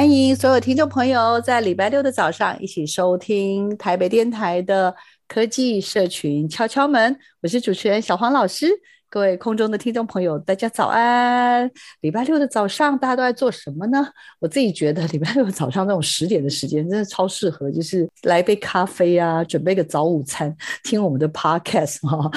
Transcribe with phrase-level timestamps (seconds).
[0.00, 4.96] 欢迎所有听众朋友在礼拜六的早上一起收听台北电台的
[5.28, 8.66] 科技社群敲敲门，我是主持人小黄老师。
[9.12, 11.68] 各位空中的听众朋友，大家早安！
[12.00, 14.06] 礼拜六的早上，大家都在做什么呢？
[14.38, 22.30] 我自己觉得礼拜六早上这种十点的时间，真的超适合，就是来一杯咖啡啊，准备个早午餐，听我们的 podcast 哈。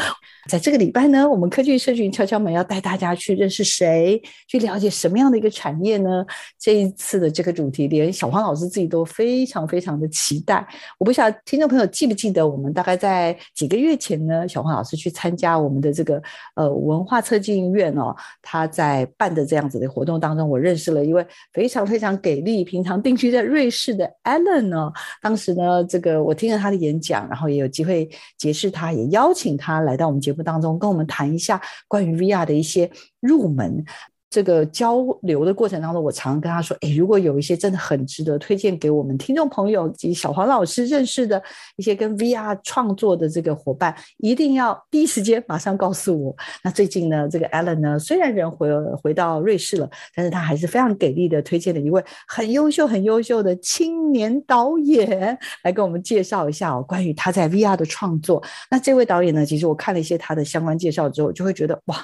[0.50, 6.26] 在这个礼拜呢，我们科技社群敲敲门要带大家去认识谁，去了解什么样的一个产业呢？
[6.60, 10.68] 这一次的这个主题，连小黄老师自己都非常非常的期待。
[10.98, 16.22] 我不晓得听众朋友记不记得，我们大概在几个月前呢，小黄老师去参加我们的这个
[16.56, 24.92] 呃文化策进院哦，他在办的这样子的活动当中，我认识了一位非常非常给力，平常定居在瑞士的 Alan 呢。
[25.20, 30.44] 当时呢，这个我听了他的演讲，然后也有机会结识他，也邀请他来到我们节目。
[30.44, 33.86] 当中跟我们谈一下关于 VR 的一些入门。
[34.34, 41.39] 这个交流的过程当中，我常常跟他说：“诶，如果有一些真的很值得推荐给我们听众朋友及小黄老师认识的
[41.76, 46.36] 一些跟 VR 创作的这个伙伴，一定要第一时间马上告诉我。”
[46.66, 48.67] 那最近呢，这个 Alan 呢，虽然人回
[49.04, 58.42] 回到瑞士了，但是他还是非常给力的推荐了一位很优秀、很优秀的青年导演来跟我们介绍一下哦，关于他在 VR 的创作。
[58.71, 61.98] 那这位导演呢，其实我看了一些他的相关介绍之后，就会觉得哇。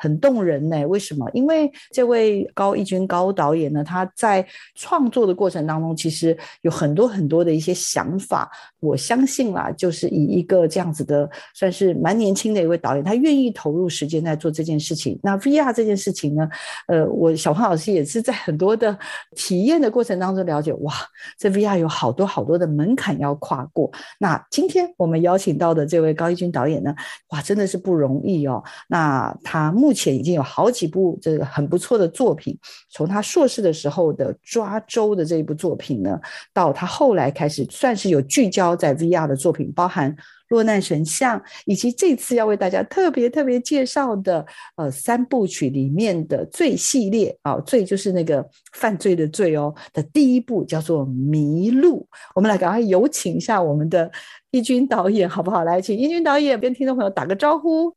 [0.00, 1.28] 很动人呢，为什么？
[1.32, 8.50] 因为这位高一军高导演呢，他在创作的过程当中，其实有很多很多的一些想法。
[8.80, 15.18] 我相信啦，就是以一个这样子的，算是蛮年轻的一位导演，他愿意投入时间在做这件事情。
[15.22, 16.48] 那 VR 这件事情呢，
[16.86, 18.96] 呃，我小胖老师也是在很多的
[19.34, 20.94] 体验的过程当中了解，哇，
[21.36, 23.90] 这 VR 有好多好多的门槛要跨过。
[24.18, 26.94] 那今天我们邀请到的这位高一军导演呢，
[27.30, 28.62] 哇，真的是不容易哦。
[28.86, 32.56] 那他目前已经有好几部这个很不错的作品，
[32.88, 36.20] 从他硕士的时候的抓周的这一部作品呢，
[36.54, 40.14] 到他后来开始算是有聚焦在 VR 的作品，包含
[40.50, 44.46] 落难神像，以及这次要为大家特别特别介绍的
[44.76, 52.06] 呃三部曲里面的罪系列啊，罪就是那个犯罪的罪哦的第一部叫做迷路。
[52.36, 54.08] 我们来赶快有请一下我们的
[54.52, 55.64] 一军导演好不好？
[55.64, 57.92] 来，请一军导演跟听众朋友打个招呼。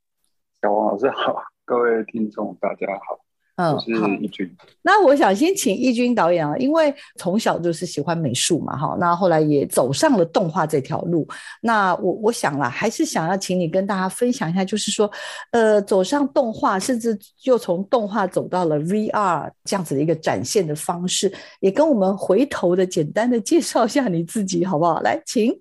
[0.63, 1.43] 小王老师好。
[1.63, 3.21] 各位听众，大家好，
[3.55, 3.91] 嗯，我是
[4.21, 4.49] 一军。
[4.81, 11.27] 那我想先请一军导演啊，因为从小就是喜欢美术嘛，哈，那后来也走上了动画这条路。
[11.61, 15.11] 那我我想啦，还是想要请你跟大家分享一下，就是说，
[15.51, 24.99] 呃，走上动画，甚至又从动画走到了 VR 这样子的一个展现的方式，也跟我们回头的简单的介绍一下你自己，好不好？
[25.01, 25.51] 来，请。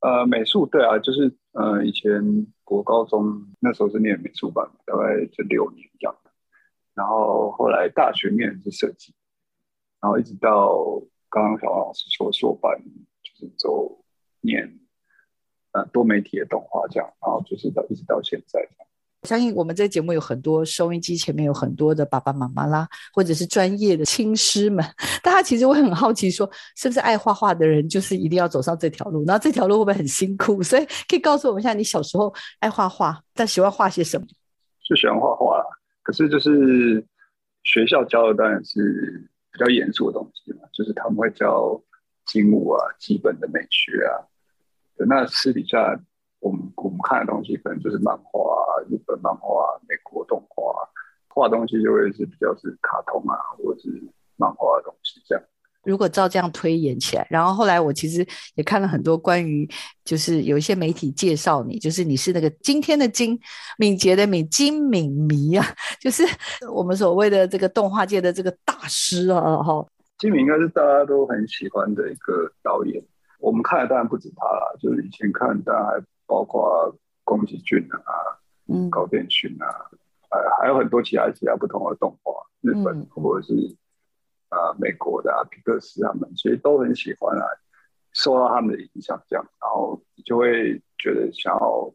[0.00, 2.46] 呃，美术，对啊，就是呃，以前。
[2.66, 6.16] 国高中那时候是念美术班，大概这六年这样。
[6.96, 9.14] 然后后来大学念的是设计，
[10.00, 10.74] 然后一直到
[11.28, 12.74] 刚刚小王老师说硕班，
[13.22, 14.02] 就是走
[14.40, 14.80] 念
[15.72, 18.88] 呃多媒体的动画这样，然后就是到一直到现在这样。
[19.24, 24.82] 相信我们这个节目有很多收音机前面有很多的爸爸妈妈啦，或者是专业的亲师们，
[25.22, 29.24] 大家其实会很好奇说，是不是爱画画的人就是一定要走上这条路？
[29.26, 30.62] 然后这条路会不会很辛苦？
[30.62, 34.26] 所以可以告诉我们一下，你小时候爱画画，但喜欢画些什么？
[34.88, 35.65] 就喜欢画画啦，
[36.06, 37.04] 可是就是
[37.64, 41.82] 学校教的当然是比较严肃的东西嘛，就是他们会教
[42.26, 44.22] 精武啊、基本的美学啊。
[44.98, 46.00] 那私底下
[46.38, 48.86] 我们我们看的东西，可能就是漫画啊。
[48.88, 50.86] 日本漫画啊、美国动画啊
[51.26, 54.00] 画东西就会是比较是卡通啊，或者是
[54.36, 55.44] 漫画的东西这样。
[55.86, 59.68] 如果照这样推演起来，然后后来我其实也看了很多关于，
[60.04, 63.38] 就是有一些媒体介绍你，就是你是那个今天的今，
[63.78, 65.64] 敏捷的敏，金敏迷啊，
[66.00, 66.24] 就是
[66.72, 69.86] 我们所谓的这个动画界的这个大师啊，哈。
[70.18, 73.00] 金敏应该是大家都很喜欢的一个导演，
[73.38, 76.92] 我们看的当然不止他啦，就是以前看当然还包括
[77.22, 78.10] 宫崎骏啊，
[78.66, 79.66] 嗯，高畑勋啊，
[80.28, 83.54] 还还有很多其他其他不同的动画，日本、嗯、或者是。
[84.48, 87.44] 啊，美国的啊，皮克斯他们其实都很喜欢啊，
[88.12, 91.92] 受到他们的影响，这样，然后就会觉得想要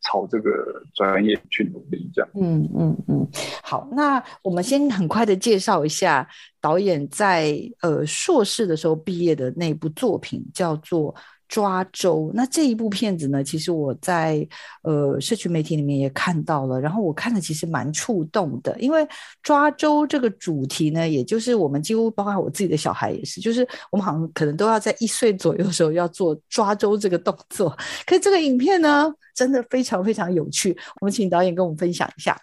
[0.00, 2.30] 朝这个专业去努力，这样。
[2.34, 3.28] 嗯嗯嗯，
[3.62, 6.28] 好，那我们先很快的介绍一下
[6.60, 11.14] 导演在呃硕士的时候毕业的那部作品，叫做。
[11.48, 14.46] 抓周，那这一部片子呢，其实我在
[14.82, 19.06] 呃社群媒体里面也看到了，然后我看了其实蛮触动的，因为
[19.42, 27.70] 抓周这个主题呢，也就是我们几乎包括我自己的小孩也是，就是我们好像可能都要在一岁左右的时候要做抓周这个动作。
[28.06, 32.38] 可是这个影片呢，真的非常非常有趣，我们请导演跟我们分享一下。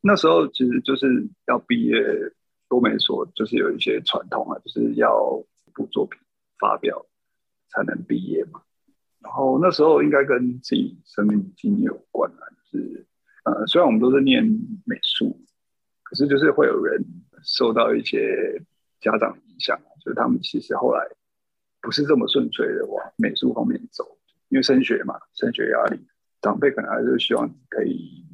[0.00, 1.06] 那时候其实就是
[1.48, 1.92] 要毕业，
[2.68, 6.18] 都没说，就是有一些传统啊，就是要一部作品
[6.58, 7.04] 发表。
[7.70, 8.62] 才能毕业嘛，
[9.20, 13.06] 然后那时候应该跟自己生命经验有关啊，就是
[13.44, 14.42] 呃，虽然我们都是念
[14.86, 15.38] 美术，
[16.02, 17.04] 可是就是会有人
[17.42, 18.62] 受到一些
[19.00, 21.06] 家长影响，就是他们其实后来
[21.82, 24.18] 不是这么顺遂的往美术方面走，
[24.48, 26.00] 因为升学嘛，升学压力，
[26.40, 28.24] 长辈可能还是希望你可以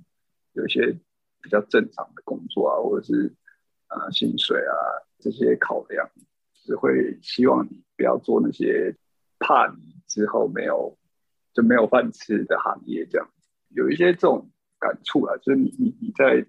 [0.52, 0.96] 有一些
[1.42, 3.34] 比较正常的工作啊，或者是
[3.88, 4.74] 啊、薪水啊
[5.18, 6.08] 这些考量，
[6.54, 8.94] 只会希望你不要做那些。
[9.38, 10.96] 怕你之后没有
[11.52, 13.28] 就没有饭吃的行业，这样
[13.68, 16.46] 有一些这种感触啊，就是你你你在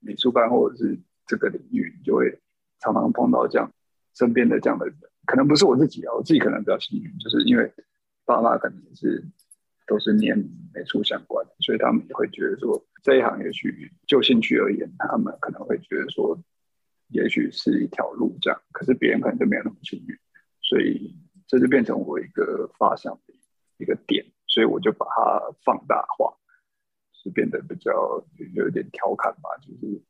[0.00, 2.40] 美术班或者是这个领域，你就会
[2.80, 3.72] 常常碰到这样
[4.14, 4.96] 身边的这样的人，
[5.26, 7.72] 可能不是我自己啊，我自己可能比较幸运，就是因为
[8.24, 9.24] 爸妈可能是
[9.86, 10.36] 都是念
[10.72, 16.38] 美术相关的，所以他们也会觉得说这一行也许就兴趣而言，他们可能会觉得说
[17.08, 20.16] 也许是一条路这样，可是别人可能就没有那么幸运，
[20.60, 21.16] 所以。
[21.54, 23.34] 这就变成我一个发想的
[23.78, 26.34] 一个点，所以我就把它放大化，
[27.12, 27.92] 是变得比较
[28.54, 30.02] 有点调侃吧，就是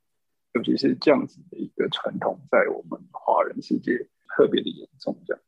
[0.54, 3.92] 尤其是这样子的一个传统，在我们华人世界
[4.34, 5.42] 特别的严重，这样。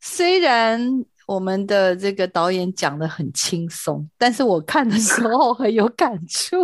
[0.00, 1.04] 虽然。
[1.28, 6.58] 我们的这个导演讲的很轻松，但是我看的时候很有感触。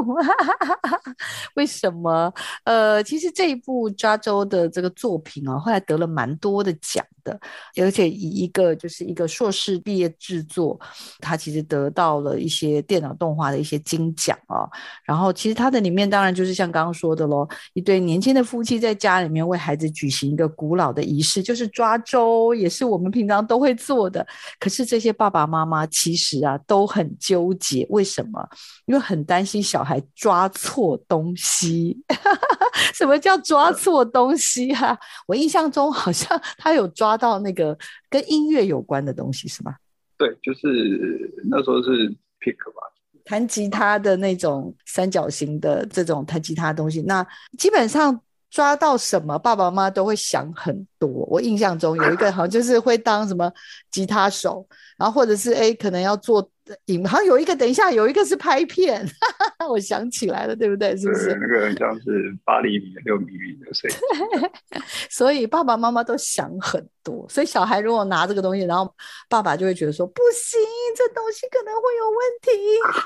[1.55, 2.31] 为什么？
[2.65, 7.39] 呃，其实这一部抓周的这个作品啊，后来得了蛮多的奖的，
[7.77, 10.79] 而且以一个就是一个硕士毕业制作，
[11.21, 14.65] 他其实得到了一些电脑动画的一些金奖啊。
[15.05, 24.27] 然后其实它的里面当然就是像刚刚说的喽，一对年轻的夫妻在家里面为孩子举行一个古老的仪式，就是抓周，也是我们平常都会做的。
[24.59, 28.49] 可是这些爸爸妈妈其实啊都很纠结，为什么？
[28.87, 31.99] 因为很担心小孩抓错东西。
[32.95, 34.97] 什么叫抓错东西啊？
[35.27, 37.77] 我印象中好像他有抓到那个
[38.09, 39.75] 跟音乐有关的东西，是吗？
[40.17, 42.09] 对，就是那时候是
[42.41, 42.81] pick 吧，
[43.25, 47.03] 弹吉他的那种三角形的这种弹吉他的东西。
[47.03, 47.27] 那
[47.59, 48.19] 基本上。
[48.51, 51.07] 抓到什么，爸爸妈妈都会想很多。
[51.27, 53.53] 我印象中有一个好像就是会当什么
[53.91, 54.67] 吉他手，
[54.97, 56.51] 然后或者是哎，可能要做。
[56.87, 60.97] 影好像有一个，等一下有一个是拍片，哈哈，我想起来了，对不对？
[60.97, 61.35] 是不是？
[61.41, 64.51] 那个很像是八厘米、六厘米的声音。
[65.11, 68.93] 所以爸爸妈妈都想很多，所以小孩如果拿这个东西，然后
[69.29, 70.61] 爸爸就会觉得说不行，
[70.97, 72.51] 这东西可能会有问题，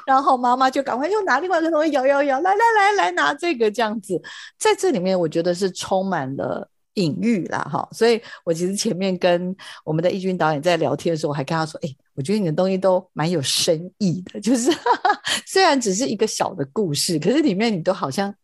[0.06, 4.20] 然后妈妈就赶快又拿另外一个东西摇摇摇，来来来来拿这个这样子，
[4.58, 6.68] 在这里面我觉得是充满了。
[6.94, 18.34] 隐喻啦，哈，所以我其实前面跟我们的易军导演在聊天的时候，我还跟他说，哎、我觉得你的东西都蛮有深意的，就是哈 哈虽然只是一个小的故事，可是里面你都好像，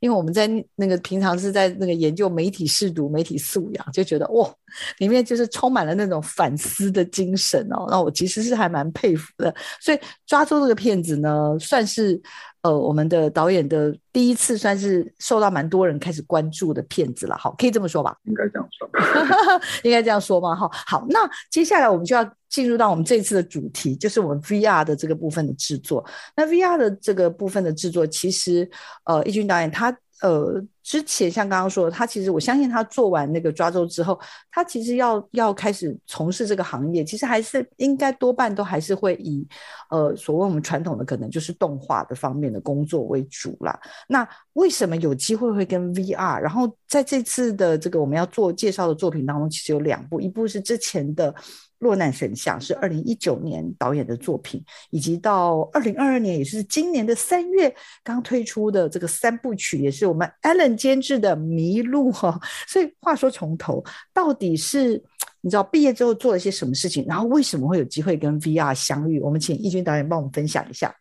[0.00, 4.50] 因为我们在那个平常是在那个研究媒体识读、媒体素养，就觉得哇，
[4.98, 9.54] 里面就是充满了那种反思的精神哦，那我其实是还蛮佩服的。
[9.80, 12.20] 所以抓住这个片子呢，算是。
[12.68, 18.14] 呃，我们的导演的第一次算是受到蛮多人开始关注的片子了，好，可以这么说吧？
[18.24, 18.90] 应该这样说，
[19.84, 20.54] 应该这样说吗？
[20.54, 21.20] 哈，好，那
[21.50, 26.04] 接下来我们就要进入到我们这次的主题，就是我们 VR 的这个部分的制作。
[26.36, 28.68] 那 VR 的这个部分的制作，其实
[29.04, 34.18] 呃，易军导演他呃，之前像刚刚说的，他其实我相信他做完那个抓周之后，
[34.50, 39.46] 他其实要要开始从事这个行业，其实还是应该多半都还是会以
[39.90, 43.78] 呃所谓我们传统的可能就是动画的方面的工作为主啦。
[44.08, 46.40] 那为什么有机会会跟 VR？
[46.40, 51.34] 然后在这次的这个我们要做介绍的作品当中，其实有两部，一部是之前的。
[51.78, 62.40] 落难神像是二零一九年导演的作品，以及到二零二二年，也是今年的三月刚推出的这个三部曲，也是我们 Alan 监制的《迷路》哈。
[62.66, 65.02] 所以话说从头，到底是
[65.40, 69.20] 你知道毕业之后做了些什么事情，然后为什么会有机会跟 VR 相遇？
[69.20, 70.94] 我们请易军导演帮我们分享一下。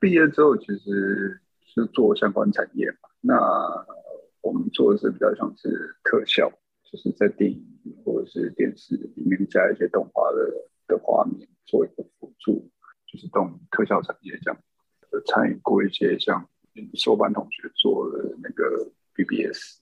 [0.00, 1.40] 毕业之后其实
[1.74, 3.34] 是做相关产业嘛，那
[4.40, 5.68] 我们做的是比较像是
[6.04, 6.50] 特效，
[6.90, 7.75] 就是在电影。
[8.04, 12.70] 或者是电视里面加一些动画的的画面，做一个辅助，
[13.06, 14.60] 就是动特效产业这样。
[15.24, 16.46] 参与过一些像
[16.94, 19.78] 硕班同学做的那个 BBS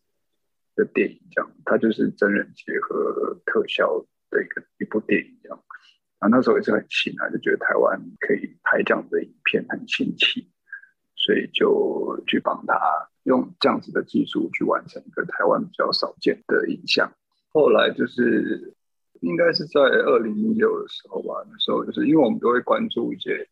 [0.76, 5.58] 的电影这样，它就是真人结合特效的一个一部电影这样。
[6.18, 10.48] 啊，那时候也是很新啊，就觉得台湾可以拍这样的影片很新奇，
[11.16, 12.78] 所以就去帮他
[13.24, 17.12] 用这样子的技术去完成一个台湾比较少见的影像。
[17.54, 18.74] 后来就是
[19.20, 23.48] 应该是在二零一六的时候吧，那时候就是因为我们都会关注一些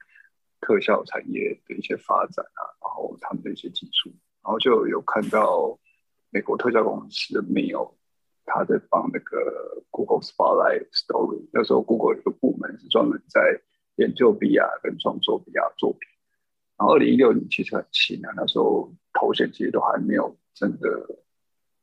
[0.61, 4.11] 特效产业的一些发展啊，然后他们的一些技术，
[4.43, 5.79] 然后就有看到
[6.31, 7.93] 美国特效公司的 Mio，
[8.45, 13.41] 他在帮那个 Google Spotlight Story，那时候 Google 有个部门是专门在
[13.95, 16.01] 研究 VR 跟创作 VR 作品，
[16.77, 21.23] 然后二零一六年其实很新啊，那时候头显其实都还没有真的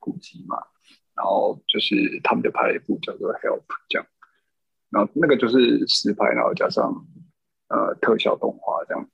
[0.01, 0.57] 普及嘛。
[1.19, 3.59] 然后就是他们就拍了一部叫做《Help》
[3.89, 4.07] 这样，
[4.89, 7.05] 然后那个就是实拍，然后加上
[7.67, 9.05] 呃特效动画这样。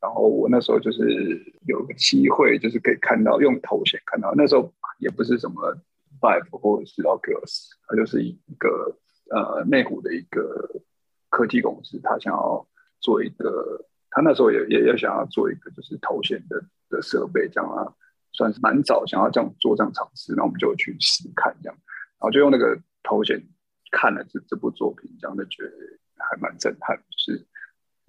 [0.00, 5.76] 然后我那时候就是有个机会，就是可以看到用头显看到，那时候也不是什么
[6.20, 8.98] Vive 或者是 Oculus，它就是一个
[9.30, 10.82] 呃内湖的一个
[11.28, 12.66] 科技公司，他想要
[12.98, 17.94] 做一个，他那时候也也也想要做一个就是头显的的设备这样啊。
[18.38, 21.76] 算是蛮早想要这样做这样尝试，然后我们就去试看这样，
[22.18, 23.42] 然后就用那个头衔
[23.90, 25.72] 看了这这部作品，这样就觉得
[26.16, 27.44] 还蛮震撼，就是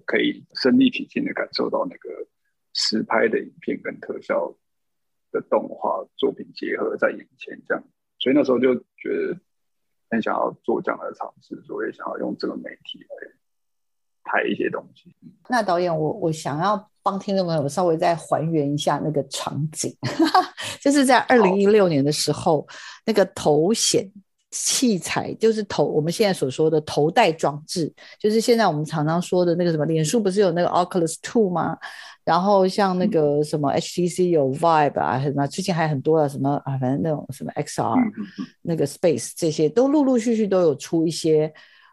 [0.06, 2.08] 可以身临其境的感受到那个
[2.74, 4.54] 实拍的影片跟特效
[5.32, 7.82] 的动画作品结合在眼前这样，
[8.20, 9.36] 所以那时候就觉得
[10.10, 13.32] 很想要做这样的尝试，所以想要用这个媒体来
[14.24, 15.14] 拍一些东西。
[15.48, 16.88] 那导演，我我想要。
[17.02, 19.90] 帮听众朋友稍微再还原一下那个场景，
[20.82, 22.64] 就是在二零一六年的时候，
[23.06, 24.06] 那个头显
[24.50, 31.74] 器材，就是头我们现在所说的头戴装置，就是现在我们常常说的那个什么，脸书不是有那个 Oculus Two 吗？
[32.22, 37.96] 然后像那个什么 HTC 有 Vibe 啊，什么最近还很多啊，什么啊，反正那种什么 XR
[38.60, 41.50] 那个 Space 这些都陆陆续续都有出一些。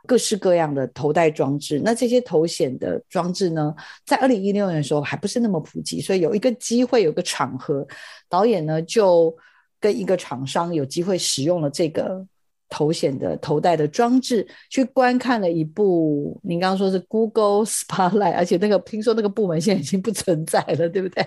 [0.07, 7.85] 各式各样的头戴装置，那这些头显的装置呢，在二零一六年的时候还不是那么普及，所以有一个机会，有个场合，
[8.27, 9.35] 导演呢就
[9.79, 12.25] 跟一个厂商有机会使用了这个
[12.69, 21.25] 头显的头戴的装置，去观看了一部，您刚刚说是 Google Spotlight，而且那个听说那个部门现在已经不存在了，对不对？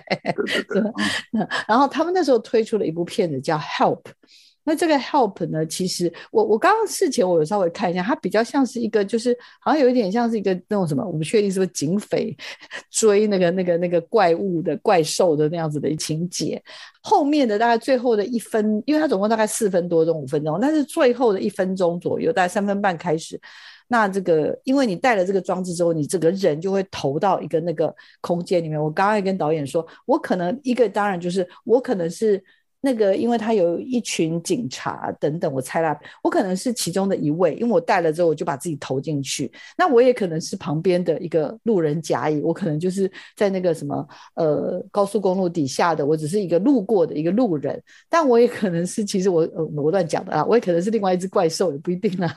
[1.67, 4.01] 然后他们那时候推出了一部片子叫 Help。
[4.63, 5.65] 那这个 help 呢？
[5.65, 12.35] 其实我我刚刚事前我有稍微看一下，它比较像是一个，就是好像有一点像是一个那种什么，我不确定是不是警匪
[12.91, 16.61] 追那个那个那个怪物的怪兽的那样子的情节。
[17.01, 23.41] 后面的大概最后的一分，因为它总共大概四分多钟五分钟，但是最后的一分钟左右，大概三分半开始，
[23.87, 27.91] 那这个因为你带了这个装置之后，你这个人就会投到一个那个
[28.21, 28.79] 空间里面。
[28.79, 32.43] 我刚刚也跟导演说，我可能一个当然就是我可能是。
[32.83, 39.51] 那个，因为他有一群警察等等，我猜啦，我可能是其中的一位，因为我带了之后，我就把自己投进去。
[39.77, 47.79] 那我也可能是旁边的一个路人甲乙，我可能就是在那个什么呃高速公路底下的，我只是一个路过的一个路人。
[48.09, 52.35] 但我也可能是，其实我呃我乱讲的啊，我也可能是另外一只怪兽，也不一定啊，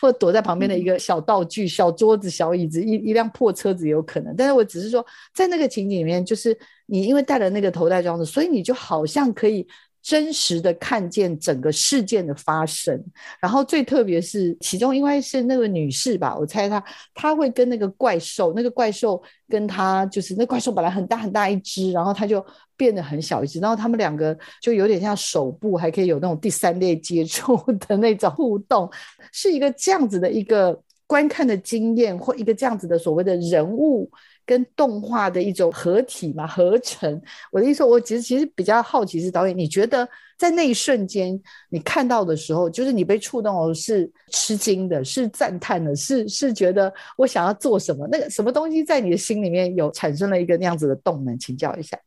[0.00, 4.34] 或躲在旁边的一个小道具、小桌子、小椅子、一一辆破车子也有可能。
[4.34, 6.58] 但是我只是说，在那个情景里面，就是。
[6.86, 9.66] 你因为戴了那个头戴装置，所以你就好像可以
[10.02, 13.00] 真实的看见整个事件的发生。
[13.40, 16.82] 然后最特别是，其中应该是那个女士吧，我猜她
[17.14, 22.44] 她会跟那个怪兽，那个怪兽跟她就是那怪兽本来很大很大一只，然后它就
[22.76, 28.90] 变得很小一只，然后他们两个就有点像手部还可以有那种第三类接触的那种互动，
[29.32, 34.10] 是一个这样子的一个观看的经验，或一个这样子的所谓的人物。
[34.44, 37.20] 跟动画的一种合体嘛，合成。
[37.50, 40.08] 我的意思，我其实其实比较好奇是导演，你觉得
[40.38, 48.08] 在那一瞬间你看到的时候，就是你被触动的是吃惊的，是赞叹的，是是觉得我想要做什么？
[48.10, 51.38] 那个什么东西在你的心里面有产生了一个那样子的动能？
[51.38, 51.98] 请教一下。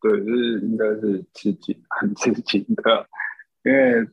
[0.00, 3.06] 对，就是应该是吃惊， 很吃惊的，
[3.64, 4.06] 因为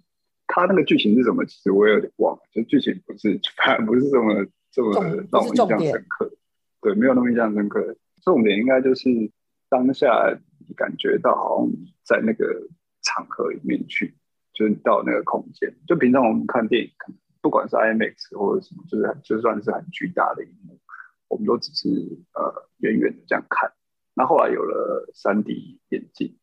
[0.47, 1.45] 他那个剧情是什么？
[1.45, 4.93] 其实我也有点忘了，就剧情不是，反正不是这么这么
[5.31, 6.31] 让我印象深刻。
[6.85, 7.95] 对，没有那么印象深刻。
[8.21, 9.09] 重点应该就是
[9.69, 10.37] 当下
[10.67, 11.71] 你感觉到好像
[12.03, 12.45] 在那个
[13.01, 14.13] 场合里面去，
[14.53, 15.75] 就是到那个空间。
[15.87, 16.91] 就平常我们看电影，
[17.41, 20.79] 不管是 IMAX 或者什么，就是就算是很巨大的荧幕，
[21.27, 21.89] 我们都只是
[22.35, 23.73] 呃远远的这样看。
[24.13, 26.37] 那后来有了 3D 眼镜，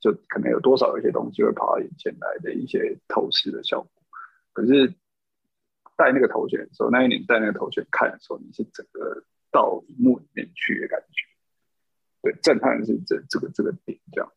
[0.00, 3.90] 就可能有多少有些东西会跑到眼前来的一些透视的效果。
[4.54, 4.94] 可是
[5.98, 11.22] 戴那个头显的时候，那一年戴那个头显看的时候，你是整个到荧幕里面去的感觉。
[12.22, 14.32] 对，震撼是这这个这个点这样。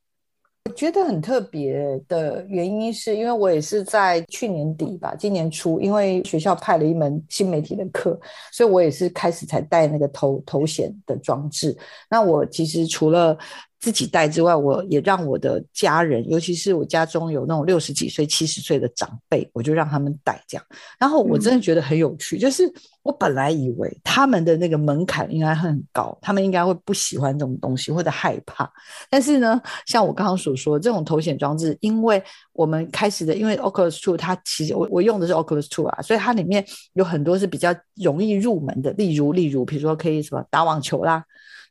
[0.65, 8.17] 我觉得很特别的原因是因为我也是在去年底吧，今年初，因为学校派了一门新媒体的课，
[8.51, 11.75] 所以我也是开始才戴那个头头衔的装置。
[12.07, 13.35] 那我其实除了
[13.79, 20.65] 自己带之外，我也让我的家人，尤其是我家中有那种六十几岁、七十岁的长辈，我就让他们带这样。
[20.99, 22.69] 然后我真的觉得很有趣，嗯、就是
[23.03, 28.69] 我本来以为他们的那个门槛应该很高，他们应该会不喜欢这种东西或者害怕。
[29.09, 32.21] 但是呢，像我刚刚所说，这种头显装置，因为
[32.51, 41.23] 我们开始的，因为 Oculus Two 它其实我我用的是 Oculus Two 啊，所以它里面有很多是比较容易入门的，例如例如，比如说可以什么打网球啦。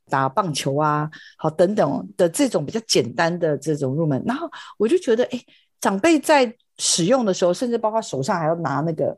[0.08, 5.40] 打棒球啊，好等等的这种比较简单的这种入门，然后我就觉得，哎，
[5.80, 9.16] 长辈在使用的时候，甚至包括手上还要拿那个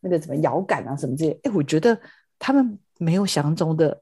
[0.00, 1.98] 那个什么摇杆啊什么这些，哎，我觉得
[2.38, 4.00] 他们没有想象中的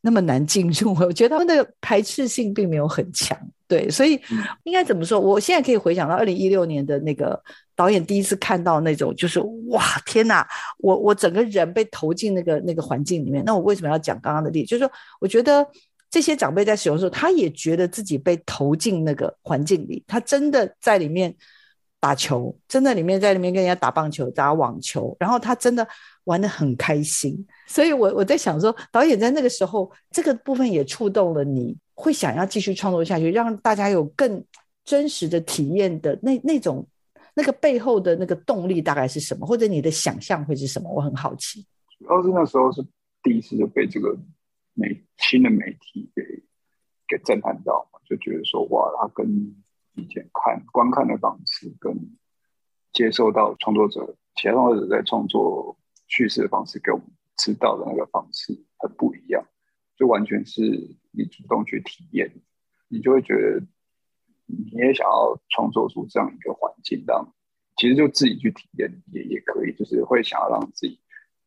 [0.00, 3.38] 那么难进入，我觉得他们的排斥性并没有很强，
[3.68, 4.20] 对，所以
[4.64, 5.20] 应该怎么说？
[5.20, 7.42] 我现在可以回想到二零一六年的那个。
[7.76, 9.40] 导演第一次看到那种，就是
[9.70, 10.46] 哇，天哪！
[10.78, 13.44] 我我整个人被投进那个那个环境里面。
[13.44, 14.68] 那我为什么要讲刚刚的例子？
[14.68, 15.66] 就是说，我觉得
[16.08, 21.34] 这些长辈在使用的时候，他也觉得自己被投进那个环境里，他真的在里面
[21.98, 25.84] 打球，真的里面在里面跟人家打棒球、打网球，然后他真的
[26.24, 27.44] 玩得很开心。
[27.66, 34.44] 所以我我在想说，导演在那个时候这个部分也触动了你，会想要继续创作下去，让大家有更
[34.84, 36.86] 真实的体验的那那种。
[37.34, 39.46] 那个背后的那个动力大概是什么？
[39.46, 40.88] 或者你的想象会是什么？
[40.90, 41.66] 我很好奇。
[41.98, 42.84] 主要是那时候是
[43.22, 44.16] 第一次就被这个
[44.74, 46.22] 媒新的媒体给
[47.08, 49.26] 给震撼到嘛，就觉得说哇，他跟
[49.94, 51.92] 以前看观看的方式跟
[52.92, 59.44] 接受到创作者其他创作者在创作叙事的方式给我们知道的那个方式很不一样，
[59.96, 60.60] 就完全是
[61.10, 62.32] 你主动去体验，
[62.88, 63.66] 你就会觉得。
[64.46, 67.34] 你也想要创作出这样一个环境，让
[67.76, 71.00] 其实就自己去体验也也可以，就是会想要让自己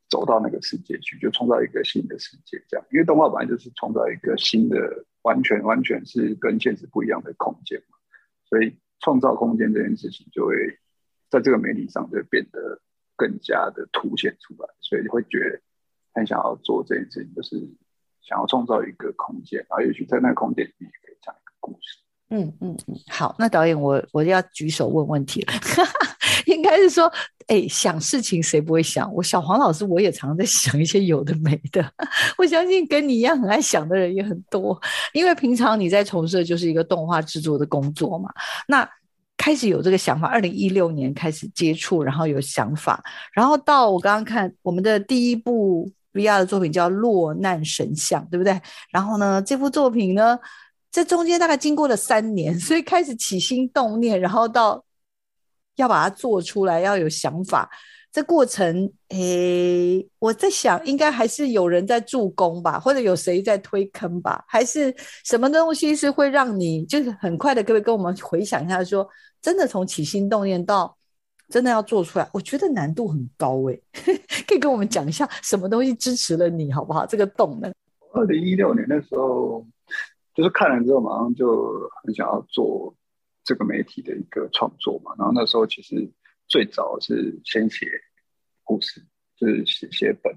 [0.09, 2.85] 走到那个世界去，就创造一个新的世界这样。
[2.91, 7.97] 因为动画本来就是创造一个新的、完全完全是跟现实不一样的空间嘛，
[8.49, 10.55] 所以创造空间这件事情就会
[11.29, 12.81] 在这个媒体上就变得
[13.15, 15.61] 更加的凸显出来，所以会觉得
[16.13, 17.57] 很想要做这件事情，就是
[18.21, 21.99] 想要创造一个空间，然后也许在那个空间里面也可以讲一个故事。
[22.29, 25.53] 嗯嗯嗯，好，那导演我我要举手问问题了，
[26.45, 27.09] 应该是说，
[27.47, 29.11] 哎、想事情谁不会想？
[29.13, 31.89] 我小黄老师我也常常在想一些有的没的，
[32.37, 34.77] 我相信跟你一样很爱想的人也很多，
[35.13, 38.29] 因为平常你在从事的就是一个动画制作的工作嘛。
[38.67, 38.85] 那
[39.37, 48.59] 开始有这个想法，二零一六年开始接触，然后有想法，然后到我刚刚看我们的第一部 VR 的作品叫《落难神像》，对不对？
[48.91, 50.37] 然后呢，这部作品呢？
[50.91, 54.83] 这中间大概经过了三年，所以开始起心动念，然后到
[55.75, 57.69] 要把它做出来，要有想法。
[58.09, 70.97] 这过程，诶，我在想，应该还是有人在助攻吧，或者有谁在推坑吧，还是什么东西是会让你就是很快的，各位跟我们回想一下说，说真的从起心动念到
[71.49, 73.79] 真的要做出来，我觉得难度很高诶。
[74.47, 77.05] 可以跟我们讲一下什么东西支持了你，好不好？
[77.05, 77.71] 这个动能。
[78.13, 79.63] 二零一六年的时候。
[80.37, 82.95] 就是看了之后，马上就很想要做
[83.43, 85.15] 这个媒体的一个创作嘛。
[85.17, 86.11] 然后那时候其实
[86.47, 87.89] 最早是先写
[88.63, 89.01] 故事，
[89.35, 90.31] 就是写写本。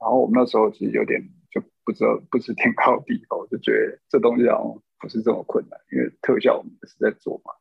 [0.00, 7.52] 然后我们那时候其实有点就不知道不知天高地厚，就觉得这东西好像不是这么困难，因为特效我们也是在做嘛，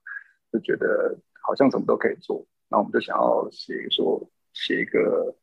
[0.53, 2.47] 就觉得好像什么都可以做。
[2.69, 5.35] 然后我们就想要写说写一个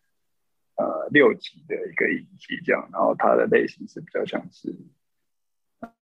[0.77, 4.75] 呃六集的一个影集这样，然后它的类型是比较像是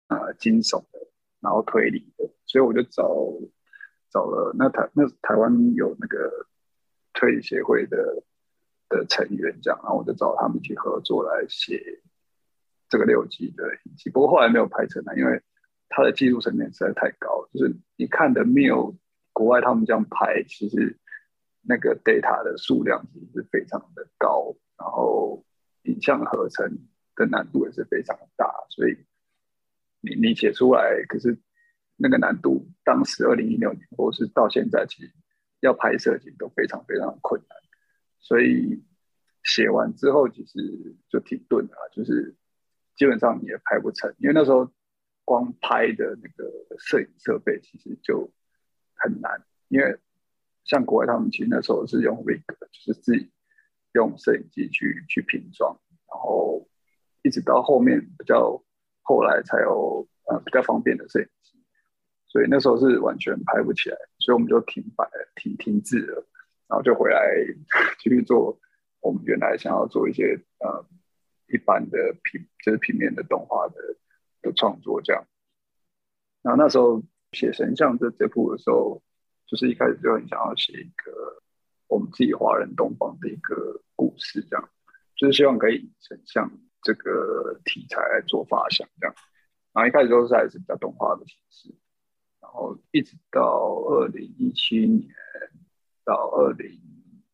[0.08, 0.98] 呃惊悚的，
[1.40, 3.04] 然后推理的，所以我就找
[4.10, 6.46] 找了那台那台湾有那个
[7.14, 8.22] 推理协会的
[8.88, 12.02] 的成员这样，然后我就找他们去合作来写
[12.88, 15.42] 这个六集的影集，不过后来没有拍成啊，因为
[15.88, 18.94] 它的技术层面实在太高，就是你看的没有
[19.32, 20.98] 国外他们这样拍，其实。
[21.60, 25.44] 那个 data 的数量其实是非常的高，然后
[25.82, 26.78] 影像合成
[27.14, 28.96] 的难度也是非常大，所以
[30.00, 31.38] 你你写出来，可是
[31.96, 35.12] 那个难度，当时二零一六年或是到现在，其实
[35.60, 37.58] 要拍摄其实都非常非常困难，
[38.18, 38.82] 所以
[39.44, 42.34] 写完之后其实就停顿了，就是
[42.96, 44.70] 基本上你也拍不成，因为那时候
[45.24, 48.30] 光拍的那个摄影设备其实就
[48.94, 49.98] 很难，因为。
[50.64, 53.30] 像国外他们其实那时候是用 rig，就是自己
[53.92, 56.68] 用摄影机去去拼装，然后
[57.22, 58.62] 一直到后面比较
[59.08, 61.58] 后来才有呃比较方便的摄影机，
[62.26, 66.26] 所以那时候是完全拍不起来，所以我们就停摆，停停滞了，
[66.68, 67.18] 然后就回来
[67.98, 68.60] 继续做
[69.00, 70.84] 我们原来想要做一些呃
[71.48, 73.74] 一般的平就是平面的动画的
[74.42, 75.24] 的创作这样。
[76.42, 79.02] 然后那时候写神像这这部的时候。
[79.50, 81.42] 就是一开始就很想要写一个
[81.86, 84.68] 我们自己华人东方的一个故事，这样，
[85.16, 86.52] 就是希望可以以神像
[86.88, 89.14] 这个题材来做发想，这样。
[89.74, 91.74] 然后一开始都是还是比较动画的形式，
[92.40, 95.06] 然后一直到二零一七年
[96.02, 96.80] 到二零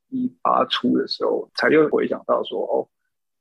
[0.08, 2.88] 一八初的时候，才又回想到说，哦，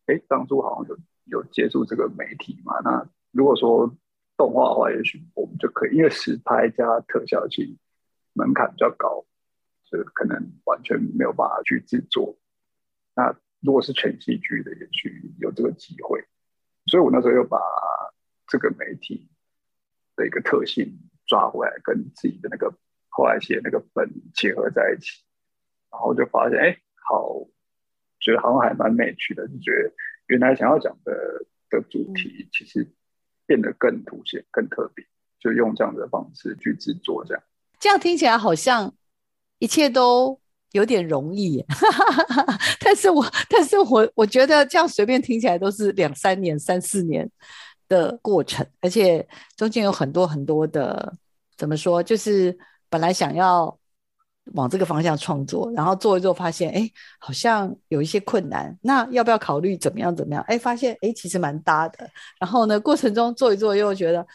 [0.05, 2.79] 哎，当初好像有有接触这个媒体嘛。
[2.83, 3.91] 那如果说
[4.37, 7.75] 动画的话，也许我们就可以，因为实拍加特效去。
[8.35, 9.23] 门槛比较高，
[9.83, 12.35] 所以可能完全没有办法去制作。
[13.13, 13.31] 那
[13.63, 16.23] 如果是全戏剧的，也许有这个机会。
[16.85, 17.57] 所以我那时候又把
[18.47, 19.29] 这个媒体
[20.15, 22.73] 的一个特性抓回来，跟自己的那个
[23.07, 25.23] 后来写那个本结合在一起，
[25.89, 27.47] 然后就发现，哎，好，
[28.19, 29.93] 觉得好像还蛮美趣的，就觉得
[30.27, 32.85] 原来想要讲的的主题，其实
[33.45, 35.05] 变得更凸显、更特别，
[35.39, 37.43] 就用这样的方式去制作这样。
[37.79, 38.93] 这样听起来好像
[39.59, 40.39] 一切都
[40.73, 41.63] 有点容易，
[42.79, 47.27] 但是我但是我我觉得这样随便听起来都是两三年、三四年
[47.87, 51.13] 的过程，而且中间有很多很多的
[51.57, 52.55] 怎么说，就是
[52.89, 53.75] 本来想要
[54.53, 60.43] 往这个方向创作，然后做一做发现，哎，好像有一些困难，那要不要考虑怎么样怎么样？
[60.47, 62.09] 哎，发现哎其实蛮搭的，
[62.39, 64.25] 然后呢过程中做一做又觉得。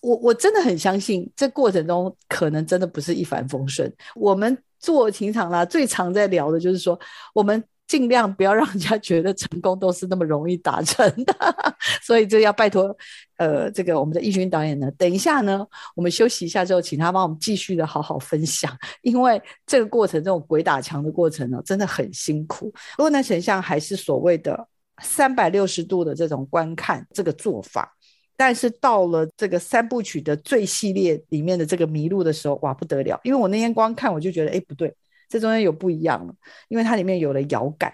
[0.00, 3.92] 我我真的很相信，这过程中可能真的不是一帆风顺。
[4.14, 6.98] 我们做情场啦， 最常在聊的就是说，
[7.34, 11.34] 我们尽量不要让人家觉得成功都是那么容易达成的。
[12.02, 12.94] 所以这要拜托，
[13.38, 22.72] 呃，这个我们的易军导演呢，等一下呢，我们休息一下之后，请他帮我们继续的好好分享，因为这个过程这种鬼打墙的过程呢，真的很辛苦。
[22.98, 24.68] 落难神像还是所谓的
[25.02, 27.94] 三百六十度的这种观看这个做法。
[28.38, 33.20] 但是到了这个三部曲的最系列里面的这个迷路的时候，哇，不得了！
[33.24, 34.94] 因为我那天光看我就觉得，哎，不对，
[35.28, 36.32] 这中间有不一样了，
[36.68, 37.92] 因为它里面有了遥感。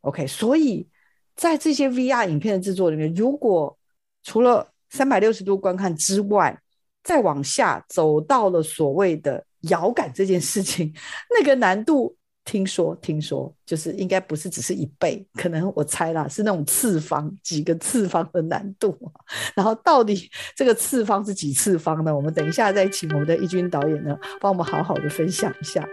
[0.00, 0.88] OK，所以
[1.36, 3.78] 在这些 VR 影片的制作里面，如果
[4.22, 6.58] 除了三百六十度观看之外，
[7.02, 10.94] 再往下走到了所谓的遥感这件事情，
[11.38, 12.16] 那个难度。
[12.44, 18.96] 听说，听说，就是应该不是只是一倍，可能我猜啦，是那种次方，几个次方的难度。
[19.56, 22.14] 然后到底这个次方是几次方呢？
[22.14, 25.88] 我们等一下再请我们的义军导演呢，帮我们好好的分享一下。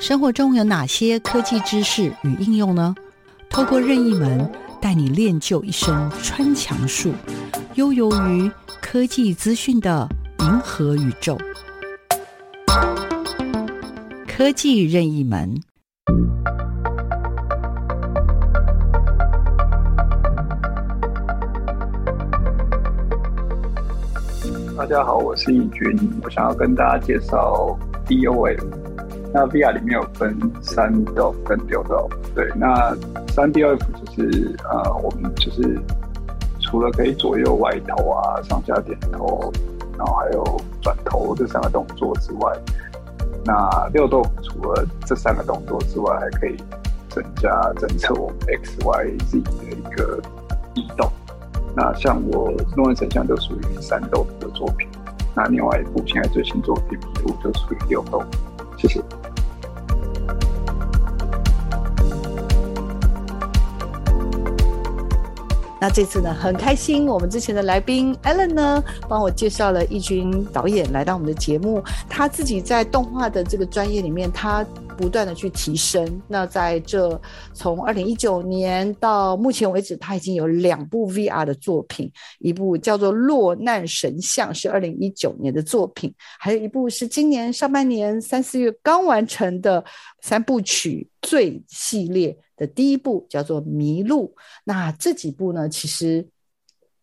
[0.00, 2.94] 生活中有哪些科技知识与应用呢？
[3.50, 4.50] 透过任意门
[4.80, 7.12] 带你练就一身穿墙术，
[7.76, 8.50] 悠游于。
[8.80, 10.08] 科技资讯的
[10.38, 11.36] 银河宇宙，
[14.26, 15.54] 科技任意门。
[24.76, 28.64] 大家好，我是义军，我想要跟大家介绍 DOF。
[29.34, 32.08] 那 VR 里面有分三 DOF 跟六 do。
[32.34, 32.96] 对，那
[33.28, 35.78] 三 DOF 就是呃，我们就是。
[36.66, 39.52] 除了可以左右歪头啊、上下点头，
[39.96, 42.52] 然后还有转头这三个动作之外，
[43.44, 46.56] 那六动除了这三个动作之外，还可以
[47.08, 50.20] 增加侦测我们 X、Y、Z 的一个
[50.74, 51.08] 移动。
[51.76, 54.88] 那像我诺恩神像就属于三动的作品。
[55.34, 56.98] 那另外一部现在最新作品
[57.42, 58.24] 《》就属于六动。
[58.76, 59.00] 谢谢。
[65.86, 71.80] 那这次呢，很开心，我们之前的来宾 Alan 呢，帮我介绍了一群导演来到我们的节目。
[72.08, 74.66] 他自己在动画的这个专业里面，他
[74.96, 76.04] 不断的去提升。
[76.26, 77.20] 那在这
[77.52, 89.84] 从二零一九年到目前为止，他已经有两部 VR 的作品，一部叫做《落难神像》，是二零一九年的作品，还有一部是今年上半年三四月刚完成的
[90.22, 92.36] 三部曲《最》系列。
[92.56, 96.26] 的第一部叫做《迷路》，那这几部呢，其实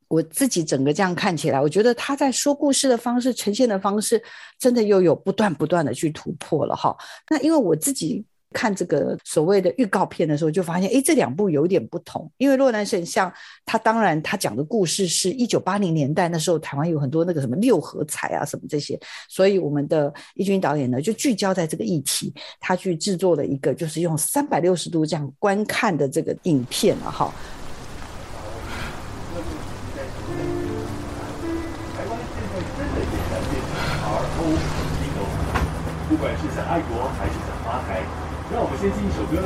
[0.07, 4.21] 我自己整个这样看起来，我觉得他在说故事的方式、呈现的方式，
[4.59, 6.95] 真的又有不断不断的去突破了哈。
[7.29, 8.25] 那因为我自己。
[8.55, 12.31] 看这个所谓的预告片的时候，就发现，哎，这两部有点不同。
[12.37, 13.27] 因为《洛南神像》，
[13.65, 18.95] 他当然他讲的故事是一九八零年代，那时候台湾有很多那个什么六合彩啊什么这些，
[19.27, 27.33] 所以我们的易军导演呢就聚焦在这个议题，他去制作了一个就是用三百六十度这样观看的这个影片了哈。
[36.23, 38.01] 管是想爱国还是想发财。
[38.49, 39.43] 那我们先进一首歌，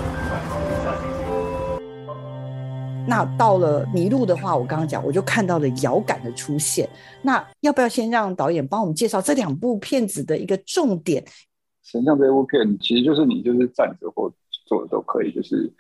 [3.07, 6.87] 那到了迷路的话，我刚刚讲，我就看到了遥感的出现。
[7.23, 11.25] 那要不要先让导演帮我们介绍这两部片子的一个重点？
[11.81, 14.31] 神像这部片其实就是你就是站着或
[14.67, 15.73] 坐着都可以，就是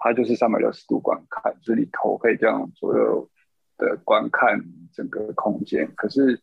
[0.00, 3.30] 它就是三百六十度观看，就是你头可以这样左右
[3.78, 4.60] 的观看
[4.92, 5.88] 整个空间。
[5.94, 6.40] 可是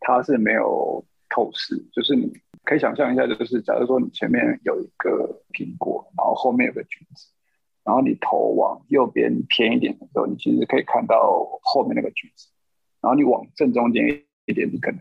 [0.00, 2.32] 它是没有透视，就是你。
[2.64, 7.28] 可以想象一下，就是假如说你前面有一个苹果，然后后面有个橘子，
[7.84, 12.48] 然后你头往右边偏一点的时候，你其实可以看到后面那个橘子，
[13.00, 14.98] 然后你往正中间一点，你可能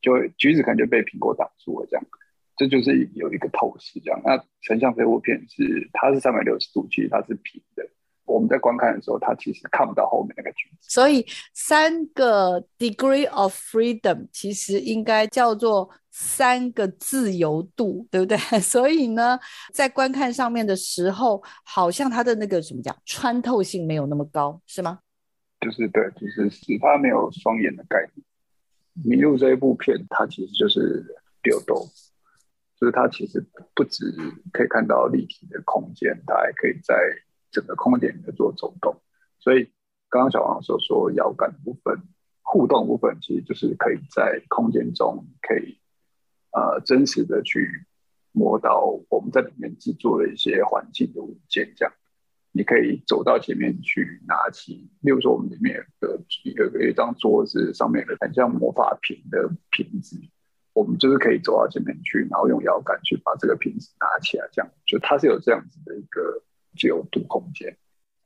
[0.00, 2.06] 就橘子可能就被苹果挡住了，这样，
[2.56, 4.18] 这就是有一个透视这样。
[4.24, 7.86] 那成像这部片是它是三百六十度，其实它是平的。
[8.36, 10.90] 我们在观看的时候，他其实看不到后面那个橘子。
[10.90, 18.36] 所以三个 degree of freedom 其实应该叫做三个自由度，对不对？
[18.60, 19.38] 所以呢，
[19.72, 24.98] 在观看上面的时候，好像它的那个什么讲穿透性没有那么高，是吗？
[25.62, 28.26] 就是对，就是使它没有双眼的概念。
[29.02, 31.02] 迷路这一部片，它其实就是
[31.42, 31.88] 六豆，
[32.78, 33.42] 就是它其实
[33.74, 34.04] 不止
[34.52, 36.94] 可以看到立体的空间，它还可以在。
[37.50, 39.00] 整个空间里面做走动，
[39.38, 39.70] 所以
[40.10, 42.02] 刚刚小王说说遥感的部分、
[42.42, 45.78] 互动部分，其实就是可以在空间中可以
[46.52, 47.86] 呃真实的去
[48.32, 51.94] 摸到我们在里面制作的一些环境的物件，这样
[52.52, 60.20] 你可以走到前面去拿起，例如说我们里面有个有个一张桌子上面的很像魔法瓶的瓶子，
[60.74, 66.42] 我们就是可以走到前面去，然后用摇杆去把这个瓶子拿起来，这样就它是有这样子的一个。
[66.76, 67.76] 自由度空间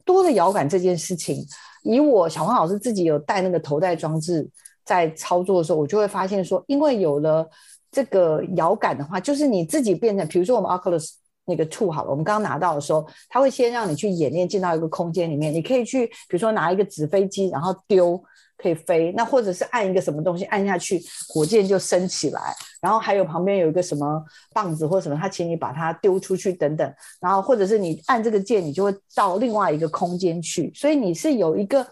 [0.05, 1.47] 多的遥感这件事情，
[1.83, 4.49] 以我小黄老师自己有带那个头戴装置
[4.85, 7.49] 在操作的时候，我就会发现说，因为有了
[7.93, 11.13] 这个遥感的话，就是你自己变成，比如说我们 Oculus
[11.45, 18.23] 那个 Two 好了，我们刚刚拿到的时候，它会先让你去演练进到一个空间里面，你可以去，比如说拿一个纸飞机，然后丢。
[18.61, 22.55] 可以飞，那或者是按一个什么东西按下去，火箭就升起来。
[22.81, 26.95] 然后还有旁边有一个什么棒子或什么，他请你把它丢出去等等。
[27.21, 30.73] 然后或者是你按这个键，你就会到另外一个空间去。
[30.75, 31.87] 所以你是有一个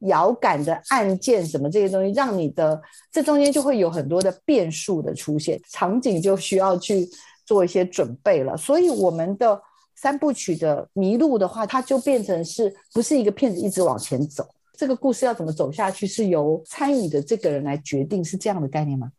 [0.00, 7.08] 遥感的按键什么这些东西，让你的这中间就会有很多的变数的出现，场景就需要去
[7.46, 8.56] 做一些准备了。
[8.56, 9.60] 所以我们的
[9.94, 14.46] 三部曲的迷路的话，它就变成是不是一个片子一直往前走？
[14.76, 19.12] 这个故事要怎么走下去，是由参与的这个人来决定，是这样的概念吗？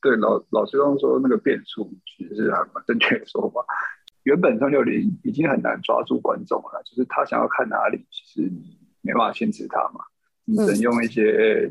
[0.00, 3.64] 对，老老师刚刚说那个变数，其实是还蛮正确的说法。
[4.22, 10.00] 原本三六零已经很难抓住观众了，就是他想要看哪里，其实你没办法限制他嘛，
[10.46, 11.70] 你只能用一些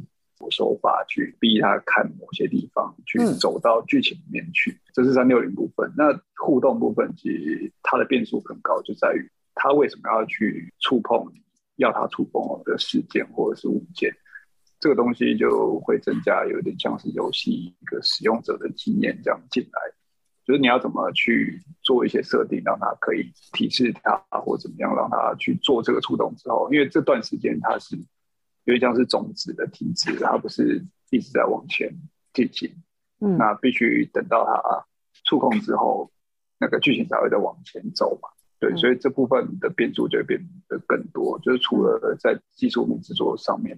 [0.52, 4.80] 手法去逼他看某些地方，去走到剧情里面去。
[4.94, 5.92] 这是三六零部分。
[5.98, 11.42] 那互动部分，其实它的变数很高，就在于他为什么要去触碰你。
[11.84, 14.12] 要他触碰的事件或者是物件，
[14.80, 19.80] 这个东西就会增加有点像是游戏一个使用者的经验这样进来，
[20.46, 27.96] 就是你要怎么去做一些设定，让他可以提示他或怎么样让他去做这个触动之后，因为这段时间它是
[28.66, 31.94] 有点像是种子的停止，它不是一直在往前
[32.34, 32.74] 进行，
[33.22, 34.86] 嗯，那必须等到他
[35.26, 36.12] 触控之后，
[36.60, 38.30] 那个剧情才会再往前走嘛。
[38.64, 41.38] 对，所以这部分的变数就会变得更多。
[41.40, 43.78] 就是除了在技术面制作上面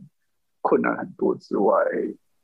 [0.62, 1.74] 困难很多之外，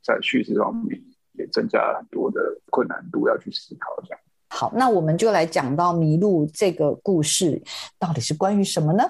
[0.02, 1.00] 在叙事方面
[1.34, 3.94] 也增加了很多的困难度要去思考。
[4.02, 4.20] 这样。
[4.48, 7.62] 好，那我们就来讲到麋鹿这个故事
[7.96, 9.04] 到底是关于什么呢？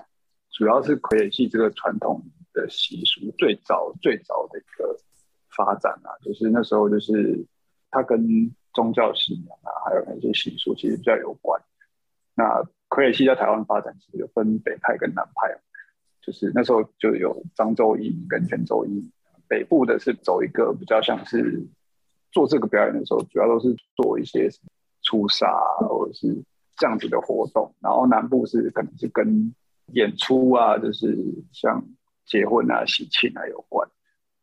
[0.51, 4.95] 主要是傀儡戏这个传统的习俗最早最早的一个
[5.57, 7.43] 发展啊，就是那时候就是
[7.91, 11.59] 它跟宗教信仰啊，还有那些习俗其实比较有关。
[12.35, 15.49] 那傀儡戏在台湾发展是有分北派跟南派，
[16.21, 19.11] 就是那时候就有漳州一跟泉州一，
[19.49, 21.67] 北部的是走一个比较像是
[22.33, 24.51] 做这个表演的时候，主要都是做一些
[25.01, 25.51] 出沙
[25.89, 26.45] 或者是
[26.77, 29.55] 这样子的活动，然后南部是可能是跟
[29.95, 31.17] 演出啊，就是
[31.51, 31.83] 像
[32.27, 33.89] 结婚啊、喜庆啊有关。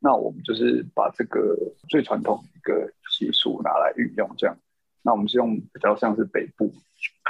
[0.00, 1.56] 那我们就是把这个
[1.88, 4.56] 最传统一个习俗拿来运用，这样。
[5.02, 6.74] 那我们是用比较像是北部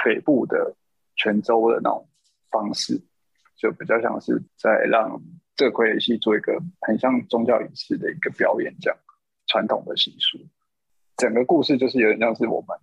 [0.03, 0.73] 北部的。
[1.21, 2.07] 泉州的那种
[2.49, 2.99] 方式，
[3.55, 5.21] 就比较像是在让
[5.55, 8.99] 这个傀儡戏做一个很像宗教仪式的一个表演，这样
[9.45, 10.39] 传统的习俗。
[11.17, 12.75] 整个故事就是有点像是我们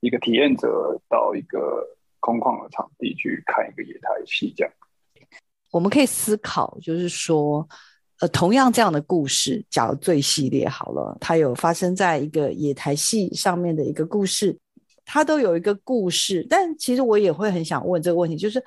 [0.00, 1.82] 一个体验者到一个
[2.20, 4.72] 空旷的场地去看一个野台戏，这样。
[5.70, 7.66] 我们可以思考，就是说，
[8.20, 14.58] 呃，同样这样的故事，假如最系列好了，它有发生在一个野台戏上面的一个故事。
[15.10, 18.62] 它都有一个故事，但其实我也会很想问这个问题，就是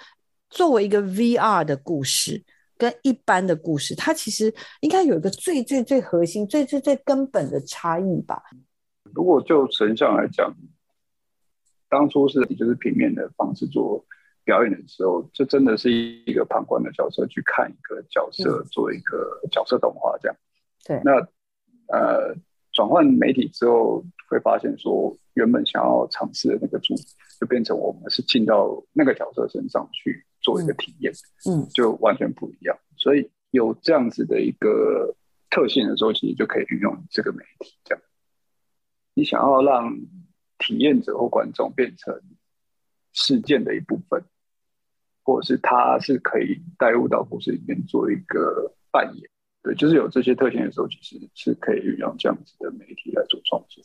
[0.50, 2.44] 作为一个 VR 的故事
[2.80, 8.42] 跟一般的故事，它其实应该有一个最最最核心、最最最根本的差异吧？
[9.14, 10.52] 如果就成像来讲，
[11.88, 14.04] 当初是就是平面的方式做
[14.44, 20.36] 表演的时候，这真的是一个旁观的角色去看一个角色，做一个角色动画这样。
[20.84, 21.12] 对，那
[21.96, 22.36] 呃，
[22.72, 25.16] 转换媒体之后会发现说。
[25.36, 26.94] 原本想要尝试的那个主，
[27.40, 31.14] 就变成我们是进到那个角色身上去做一个体验，
[31.50, 32.78] 嗯，就完全不一样。
[32.98, 35.16] 所以有这样子的一个
[35.50, 37.74] 特性的时候，其实就可以运用这个媒体。
[37.86, 38.04] 这样，
[39.14, 39.98] 你想要让
[40.60, 42.22] 体验者或观众变成
[43.14, 44.22] 事件的一部分，
[45.24, 49.30] 或者是他是可以带入到故事里面做一个扮演，
[49.64, 53.82] 对，就是有这些特性的时候，其实是可以运用这样子的媒体来做创作。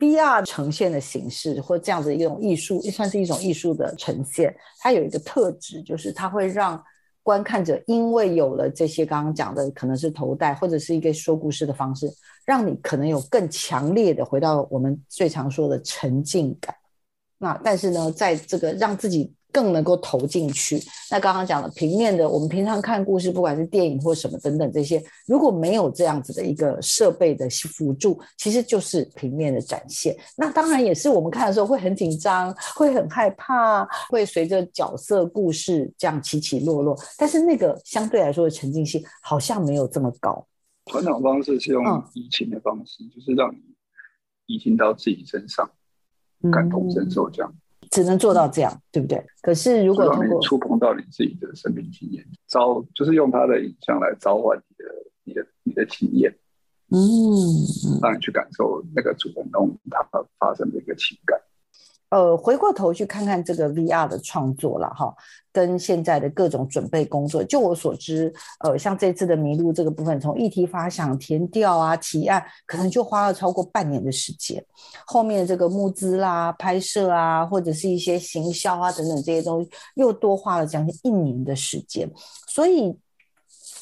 [0.00, 4.54] VR 呈现的形式，或这样子一种艺术，也算是一种艺术的呈现。
[4.80, 6.82] 它有一个特质，就是它会让
[7.22, 12.10] 观看者因为有了这些刚刚讲的，可能是头戴或者是一个说故事的方式，
[12.44, 16.74] 让你可能有更强烈的回到我们最常说的沉浸感。
[17.38, 19.32] 那但是呢，在这个让自己。
[19.54, 20.82] 更能够投进去。
[21.12, 30.16] 那刚刚讲了平面的，我们平常看故事，不管是电影或什么等等这些，如果没有这样子的一个设备的辅助，其实就是平面的展现。
[30.36, 36.98] 那当然也是我们看的时候会很紧张，会很害怕，会随着角色故事这样起起落落。
[37.16, 40.44] 但是那个相对来说的沉浸性好像没有这么高。
[40.86, 41.82] 传统方式是用
[42.14, 43.60] 移情的方式，嗯、就是让你
[44.46, 45.70] 移情到自己身上，
[46.52, 47.50] 感同身受这样。
[47.52, 47.60] 嗯
[47.94, 49.24] 只能做到这样，对不对？
[49.40, 54.90] 可是如果通过触碰到你自己的生命经验，召就是用他的影像来召唤你的、
[55.22, 56.34] 你的、你的体验，
[56.90, 56.98] 嗯，
[58.02, 60.02] 让你去感受那个主人公他
[60.40, 61.40] 发生的一个情感。
[62.14, 65.12] 呃，回过头去看看这个 VR 的创作了哈，
[65.52, 67.42] 跟现在的各种准备工作。
[67.42, 74.64] 就我所知，呃，像这次的麋鹿这个部分，从议题发想、填调啊、提案，可能就花了超过半年的时间。
[75.04, 82.08] 后面这个募资啦、拍摄啊，或者是一些行销啊等等这些东西，又多花了将近一年的时间。
[82.46, 82.96] 所以。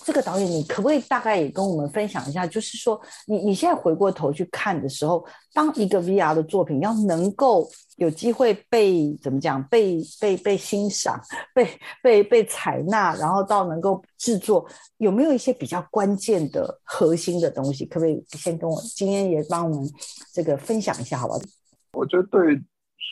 [0.05, 2.47] 这个导演，你可不可以大概也跟我们分享一下？
[2.47, 11.21] 就是说，你你现在回过头去看的时候，当一个 VR 的作品要能够有机会被怎么讲，被被被欣赏，
[11.55, 11.69] 被
[12.03, 14.67] 被被采纳，然后到能够制作，
[14.99, 17.87] 有没有一些比较关键的核心的东西？
[17.87, 19.88] 可不可以先跟我今天也帮我们
[20.33, 21.41] 这个分享一下，好不好？
[21.93, 22.61] 我觉得对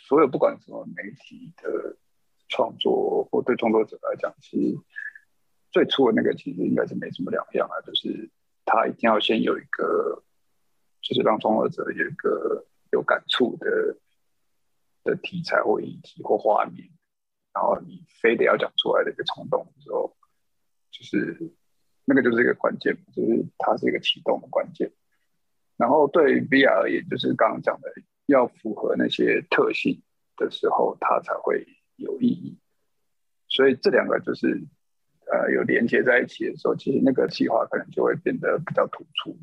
[0.08, 1.96] 所有不管什么媒体的
[2.48, 4.78] 创作，或对创作者来讲，其实。
[5.70, 8.28] 最初的那个其实应该是没什么两样啊，就是
[8.64, 10.24] 他一定要先有一个，
[11.00, 13.96] 就是让创作者有一个有感触的
[15.04, 16.88] 的题材或议题或画面，
[17.54, 20.16] 然后你非得要讲出来的一个冲动的时候，
[20.90, 21.52] 就是
[22.04, 24.90] 那个就是一个关键，就是它是一个启动的关键。
[25.76, 27.92] 然后对 VR 而言，就是刚刚讲的，
[28.26, 30.02] 要符合那些特性
[30.36, 32.58] 的时候，它才会有意义。
[33.48, 34.66] 所以这两个就是。
[35.32, 39.38] 呃，有连接在一起的时候，其实那个计划可能就会变得比较突出，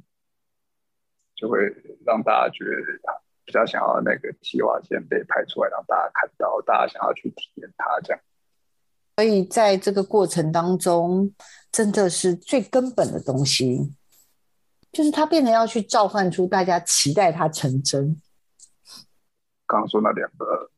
[1.35, 1.59] 就会
[2.05, 2.71] 让大家觉得
[3.45, 8.21] 比较想要那个计划先被拍出来，让大家看到，大家想要去体验它这样。
[9.15, 11.33] 所以在这个过程当中，
[11.71, 13.95] 真的是最根本的东西，
[14.91, 18.21] 就是它变得要去召唤出大家期待它成真。
[19.65, 20.69] 刚刚说那两个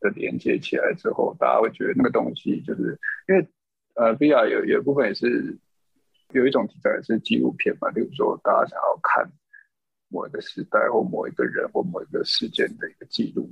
[0.00, 3.48] 的连接起来之后，大家会觉得那个东西就是因为
[3.96, 5.56] 呃，VR 有有一部分也是
[6.32, 9.26] 有一种题材是纪录片嘛，例如说大家想要看
[10.08, 13.50] 某一个时代或某一个人或某一个事件的一个记录，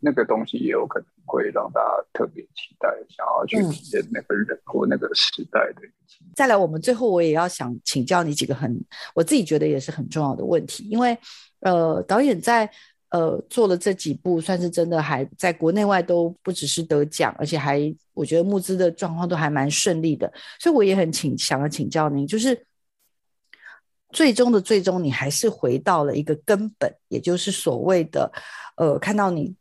[0.00, 5.86] 那个东西也有可能会让大家特别期待，想要去体验那个人或那个时代的。
[5.86, 6.26] 嗯。
[6.34, 8.84] 再来，我们最后我也要想请教你几个很
[9.14, 11.16] 我自己觉得也是很重要的问题，因为
[11.60, 12.70] 呃，导演在。
[13.16, 17.80] 呃，做了这几部，算是真的还在国内外都不只是得奖，而且还
[18.12, 22.66] 我觉得募资的状况都还蛮顺利的，所以我也很请想要请教您，就是
[24.10, 28.30] 最终的最终，你还是回到了一个根本，也就是所谓的
[28.76, 29.54] 呃，看到你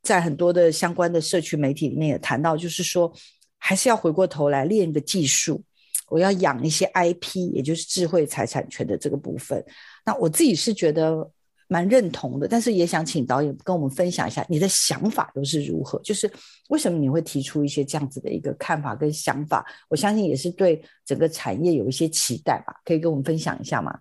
[0.00, 3.12] 在很多的相关的社区媒体里面也谈到，就是说
[3.58, 5.60] 还是要回过头来练一个技术，
[6.08, 9.64] 我要养一些 IP，也就是智慧财产权的这个部分。
[10.06, 11.28] 那我自己是觉得。
[11.66, 15.98] 蛮认同的，但是也想请导演跟我们分享一下你的想法又是如何？
[16.02, 16.30] 就是
[16.68, 19.64] 为什么你会提出一些这样子的一个看法跟想法？
[19.88, 23.98] 我相信也是对整个产业有一些期待吧，可以跟我们分享一下吗？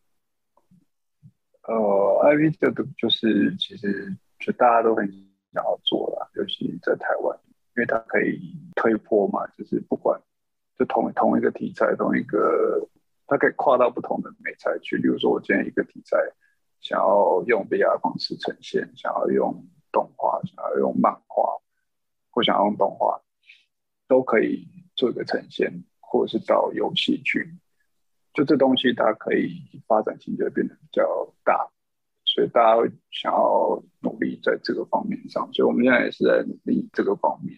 [1.63, 1.73] 呃
[2.25, 5.07] ，IP 这个就是其实就大家都很
[5.53, 7.39] 想要做了，尤其在台湾，
[7.77, 8.39] 因为它可以
[8.75, 10.19] 推波嘛，就是不管
[10.77, 12.85] 就同同一个题材，同一个
[13.25, 14.97] 它可以跨到不同的媒材去。
[14.97, 16.17] 比如说我今天一个题材。
[16.83, 21.57] 想要用 VR 方式呈现，想要用动画，想要用漫画，
[22.29, 23.21] 或想要用动画，
[24.05, 27.57] 都可以做一个呈现，或者是到游戏去，
[28.33, 31.71] 就这东西它可以发展性就会变得比较大，
[32.25, 37.57] 所以大家会想要努力在这个方面上，所以我们现在也是在努力这个方面。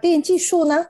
[0.00, 0.86] 电影技术呢？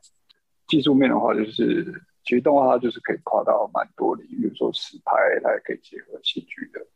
[0.68, 1.84] 技术面的话，就是
[2.22, 5.12] 其实动画它就是可以跨到蛮多领域，比如说实拍，
[5.42, 6.86] 它也可以结合戏剧的。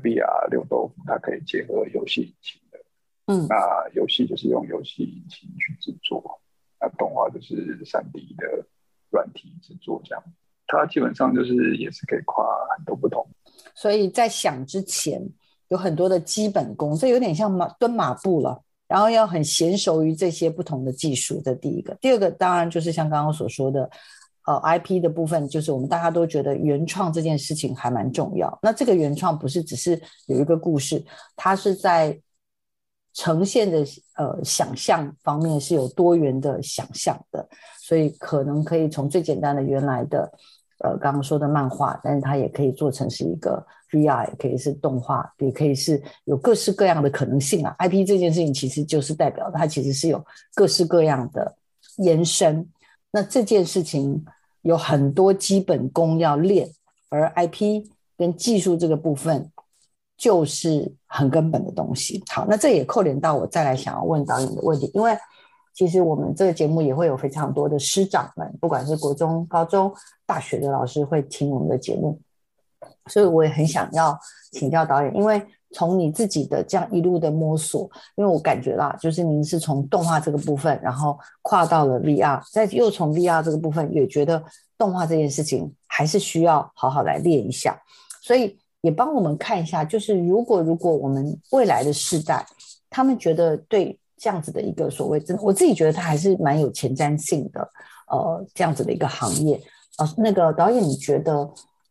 [0.00, 2.78] VR 六豆腐，它可以结合游戏引擎的，
[3.26, 3.56] 嗯，那
[3.94, 6.40] 游戏就是用游戏引擎去制作，
[6.80, 8.66] 那动画就是三 D 的
[9.10, 10.24] 软体制作，这样，
[10.66, 12.44] 它基本上就是也是可以跨
[12.76, 13.26] 很多不同。
[13.74, 15.20] 所以在想之前，
[15.68, 21.40] 有很多的基本功，这有点像马蹲马步了，然后要很娴熟于这些不同的技术。
[21.44, 23.90] 这第一个，第二个当然就是像刚刚所说的。
[24.46, 28.58] 呃，IP 的部分就是我们大家都觉得原创这件事情还蛮重要。
[28.62, 31.04] 那这个原创不是只是有一个故事，
[31.36, 32.18] 它是在
[33.12, 33.84] 呈现的
[34.16, 37.46] 呃想象方面是有多元的想象的，
[37.80, 40.32] 所以可能可以从最简单的原来的
[40.82, 47.76] 呃刚刚说的漫画，但是它也可以做成是一个 VR，也可以是动画，也可以是有各式各样的可能性啊。
[47.78, 50.24] IP 这件事情其实就是代表它其实是有
[50.54, 51.56] 各式各样的
[51.98, 52.66] 延伸。
[53.12, 54.24] 那这件事情
[54.62, 56.70] 有很多基本功要练，
[57.08, 57.86] 而 IP
[58.16, 59.50] 跟技术这个部分
[60.16, 62.22] 就是很根本的东西。
[62.28, 65.16] 好，那这也扣连到我再来想要问导演的问题，因为
[65.74, 69.92] 其实我们这个节目也会有非常多的师长们，不管是国中、高中、
[70.26, 72.20] 大学的老师会听我们的节目，
[73.06, 74.18] 所以我也很想要
[74.52, 75.46] 请教导演，因为。
[75.72, 84.42] 从你自己的这样一路的摸索，因为我感觉啦，就是您是从动画这个部分，然后跨到了 VR，再又从 VR 这个部分，也觉得
[84.76, 87.80] 动画这件事情还是需要好好来练一下，
[88.20, 92.44] 所以也帮我们看一下，就是如果如果我们未来的世代，
[92.88, 97.60] 他们觉得对这样子的一个所谓，真我自己觉得它还是蛮有前瞻性的，
[98.10, 99.60] 呃，这样子的一个行业，
[99.98, 101.48] 呃，那个导演你觉得？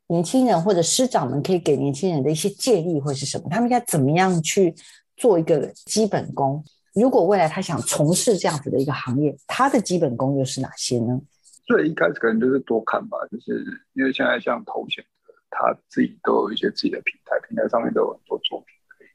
[0.10, 3.47] 年轻人或者师长们可以给年轻人的一些建议会是什么？
[3.47, 4.74] 他们应该怎么样去
[5.16, 6.64] 做一个基本功？
[6.95, 11.22] 如果未来他想从事这样子的一个行业，他的基本功又是哪些呢？
[11.68, 19.07] 最一开始可能就是多看吧，就是因为现在像头衔的，他自己都有一些自己的平台，平台上面都有很多作品可以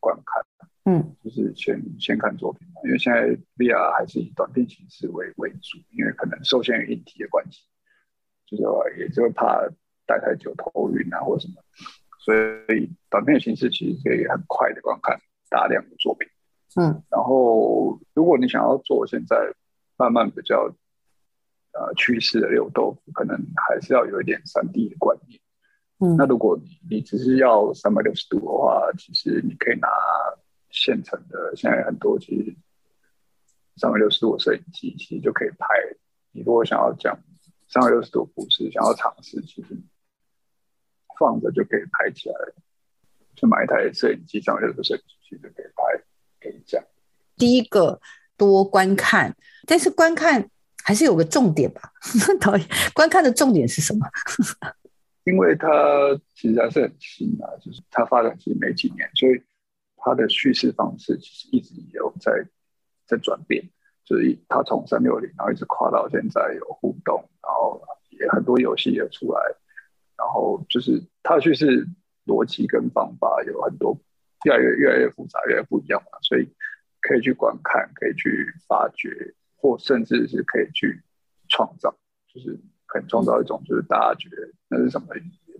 [0.00, 0.42] 观看。
[0.86, 3.28] 嗯，就是先先看作品，因为现在
[3.58, 7.60] VR 还是以短片形式为为主，因为可能受限于硬体的关系，
[8.46, 8.62] 就是
[8.98, 9.68] 也就怕。
[10.10, 11.62] 待太久头晕啊，或者什么，
[12.18, 12.34] 所
[12.74, 15.16] 以短片的形式其实可以很快的观看
[15.48, 16.28] 大量的作品。
[16.74, 19.36] 嗯，然后如果你想要做现在
[19.96, 20.74] 慢慢比较
[21.72, 23.36] 呃趋势的六豆腐，可能
[23.68, 25.40] 还是要有一点三 D 的观念。
[26.00, 29.88] 嗯，那如果你你只是要三百六十度的话，其实你可以拿
[30.70, 32.56] 现成的，现在很多其实
[33.76, 35.66] 三百六十度的摄影机其实就可以拍。
[36.32, 37.18] 你如果想要讲
[37.68, 39.76] 三百六十度不是想要尝试，其实。
[41.20, 42.34] 放着就可以拍起来，
[43.36, 46.02] 就买一台摄影机，上面有个摄影机就可以拍，
[46.40, 46.82] 可以讲。
[47.36, 48.00] 第一个
[48.38, 50.50] 多观看，但是观看
[50.82, 51.92] 还是有个重点吧？
[52.40, 54.06] 导演，观看的重点是什么？
[55.24, 55.68] 因为它
[56.34, 59.42] 其实还是很新啊，就是它发展其实没几年，所以
[59.98, 62.32] 它的叙事方式其实一直有在
[63.06, 63.62] 在转变。
[64.02, 69.40] 所以它从三六零，然后一直跨到现在有互动，然后也很多游戏也出来，
[70.30, 71.84] 然后就是它的叙事
[72.24, 73.98] 逻辑跟方法有很多
[74.44, 76.48] 越来越越来越复杂，越来越不一样嘛，所以
[77.00, 81.02] 可以去观看，可以去发掘，或甚至是可以去
[81.48, 81.92] 创造，
[82.32, 82.56] 就是
[82.86, 84.36] 可以创造一种就是大家觉得
[84.68, 85.58] 那是什么语言，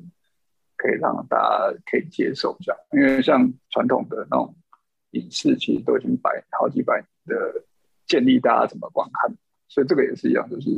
[0.77, 4.55] 可以让大家可以接受这样，因为像传统的那种
[5.11, 7.65] 影视，其实都已经百好几百年的。
[8.07, 9.37] 建立大家怎么观看，
[9.69, 10.69] 所以这个也是一样，就是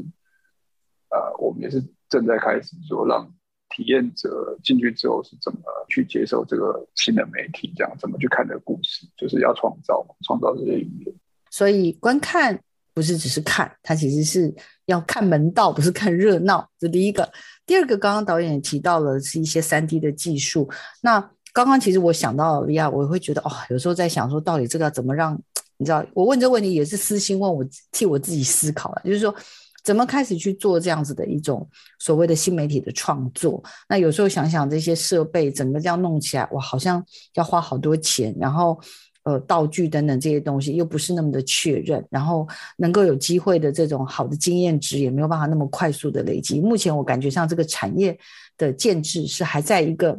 [1.09, 3.32] 呃，我们也是正在开始说，让
[3.74, 11.14] 体验者进去之后是怎么去接受这个新的媒体，这样怎么去看这个故事，就是要创造嘛创造这些语言。
[11.50, 12.58] 所以观看
[12.94, 14.54] 不是只是看，它其实是
[14.86, 16.68] 要看门道，不是看热闹。
[16.78, 17.30] 这第一个，
[17.66, 20.70] 第二个，刚刚导演也提到了是一些三 D 的技术。
[21.00, 21.20] 那
[21.52, 25.40] 刚刚其实我想到 VR，我也会觉得哦，有时候在想说，到底这个要怎么让。
[25.78, 29.34] 你知道，我问这个问题也是私心问我，替我自己思考了，就是说，
[29.83, 31.68] 怎么开始去做这样子的一种
[31.99, 33.62] 所谓的新媒体的创作？
[33.89, 37.05] 那有时候想想这些设备，整个这样弄起来，哇，好像
[37.35, 38.80] 要花好多钱，然后
[39.24, 46.61] 呃，道具等等这些东西又不是那么的确认，然后能够有机会的这种好的经验值也没有办法那么快速的累积。
[46.61, 48.16] 目前我感觉上这个产业
[48.57, 50.16] 的建制是还在一个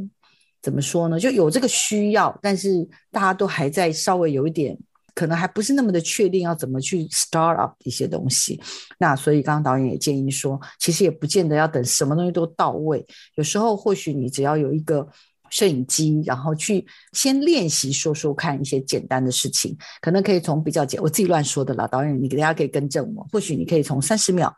[0.61, 1.19] 怎么说呢？
[1.19, 4.77] 就有这个需要，但是大家都还在稍微有一点。
[5.15, 8.59] 可能还不是那么的确定要怎么去 start up 一些东西，
[8.97, 13.05] 那所以刚刚导演也建议说，其实也不见得要等什么东西都到位，
[13.35, 15.07] 有时候或许你只要有一个
[15.49, 24.51] 摄影机，然后去先练习说说看一些简单的事情，可能可以从比较简，我自己乱说的啦，导演你给大家可以更正我，或许你可以从三十秒。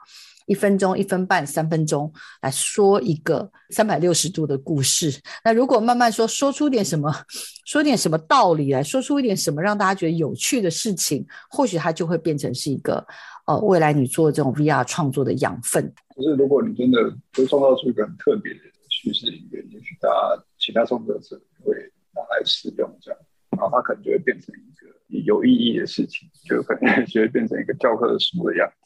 [0.45, 5.11] 一分钟、一分半、三分钟来说一个三百六十度的故事。
[5.43, 7.11] 那如果慢慢说，说出点什么，
[7.65, 13.05] 说点什么道理来，说出一点什么让大家觉得有趣的事情，或许它就会变成是一个
[13.47, 15.93] 呃，未来你做这种 VR 创作的养分。
[16.15, 16.97] 就是如果你真的
[17.35, 21.73] 会创造出一个很特别的叙事语言，也许大家其他创作者会
[22.13, 23.19] 拿来使用这样，
[23.49, 28.84] 然后它可能就会变成一个有意义的事情，就可能 就会变成一个教科书的样子。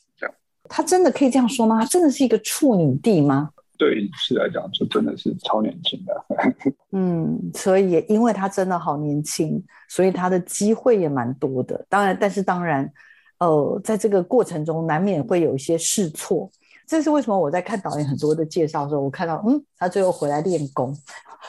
[0.70, 1.80] 他真的可以这样说吗？
[1.80, 3.50] 他真的是一个处女地吗？
[3.78, 6.26] 对影视来讲，就真的是超年轻的。
[6.92, 11.86] 嗯，所以也因为他真的好年轻，所以他的机会也蛮多的。
[11.88, 12.92] 当然，但是当然，
[13.40, 16.52] 呃，在这个过程中难免会有一些试错。
[16.86, 17.40] 这是为什么？
[17.40, 20.94] 我在看导演很多的介绍的时候，我看到，嗯，他最后回来练功，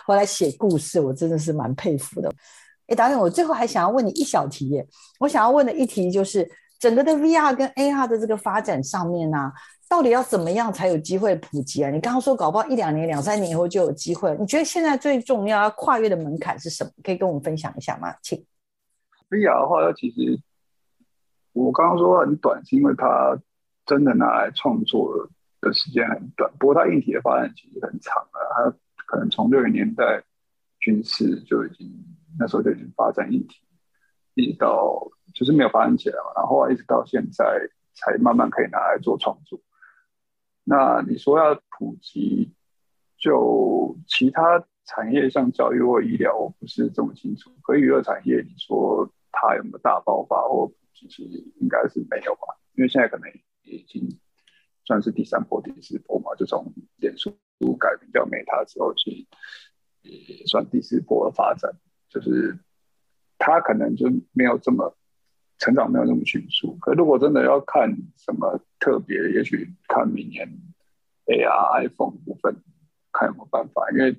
[0.06, 2.32] 回来写故事，我真的是蛮佩服的。
[2.86, 4.86] 哎，导演，我最后还想要问你一小题耶，
[5.18, 6.48] 我想要问的一题就是。
[6.80, 9.52] 整个的 VR 跟 AR 的这个发展上面呢、
[9.86, 11.90] 到底要怎么样才有机会普及啊？
[11.90, 16.90] 你刚刚说搞不好一两年、两三年以后就有机会，你觉得现在最重要要跨越的门槛是什么？
[17.04, 18.14] 可以跟我们分享一下吗？
[18.22, 18.42] 请。
[19.28, 20.40] VR 的话，它其实
[21.52, 23.38] 我刚刚说很短，是因为它
[23.84, 25.28] 真的拿来创作
[25.60, 26.50] 的时间很短。
[26.58, 30.24] 不过它硬体的发展其实很长了，它可能从六零年代
[30.78, 31.92] 军事就已经
[32.38, 33.56] 那时候就已经发展硬体，
[34.32, 35.10] 一直到。
[35.34, 37.44] 就是没有发展起来嘛，然后一直到现在
[37.94, 39.60] 才慢慢可以拿来做创作。
[40.64, 42.54] 那你说要普及，
[43.18, 47.50] 就其他产业像教育或医疗，我不是这么清楚。
[47.62, 52.56] 可娱乐产业，你说它有没有大爆发或普及，其实应该是没有吧？
[52.74, 53.28] 因为现在可能
[53.62, 54.08] 已经
[54.84, 57.32] 算是第三波、第四波嘛，就从脸书
[57.78, 59.26] 改名叫 Meta 之后，其实
[60.02, 61.72] 也算第四波的发展，
[62.08, 62.58] 就是
[63.38, 64.96] 它可能就没有这么。
[65.60, 70.48] 成长没有那么迅速，可如果真的要看什么特别，也许看明年
[71.26, 72.56] AR iPhone 部分，
[73.12, 73.82] 看有没有办法。
[73.92, 74.16] 因为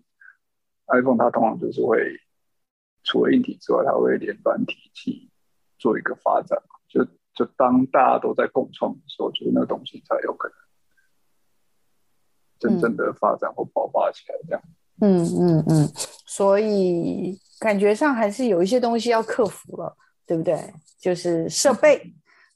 [0.88, 2.16] iPhone 它通常就是会
[3.04, 5.32] 除了硬体之外，它会连软体去
[5.80, 6.62] 做一个发展。
[6.88, 10.56] 就就当大家都在共创的时候，就是那个东西才有可能
[12.60, 14.36] 真正的发展或爆发起来。
[14.48, 14.62] 这样，
[15.02, 15.92] 嗯嗯嗯，
[16.28, 19.98] 所以感觉上还是有一些东西要克服了。
[20.32, 20.58] 对不对？
[20.98, 22.02] 就是设备，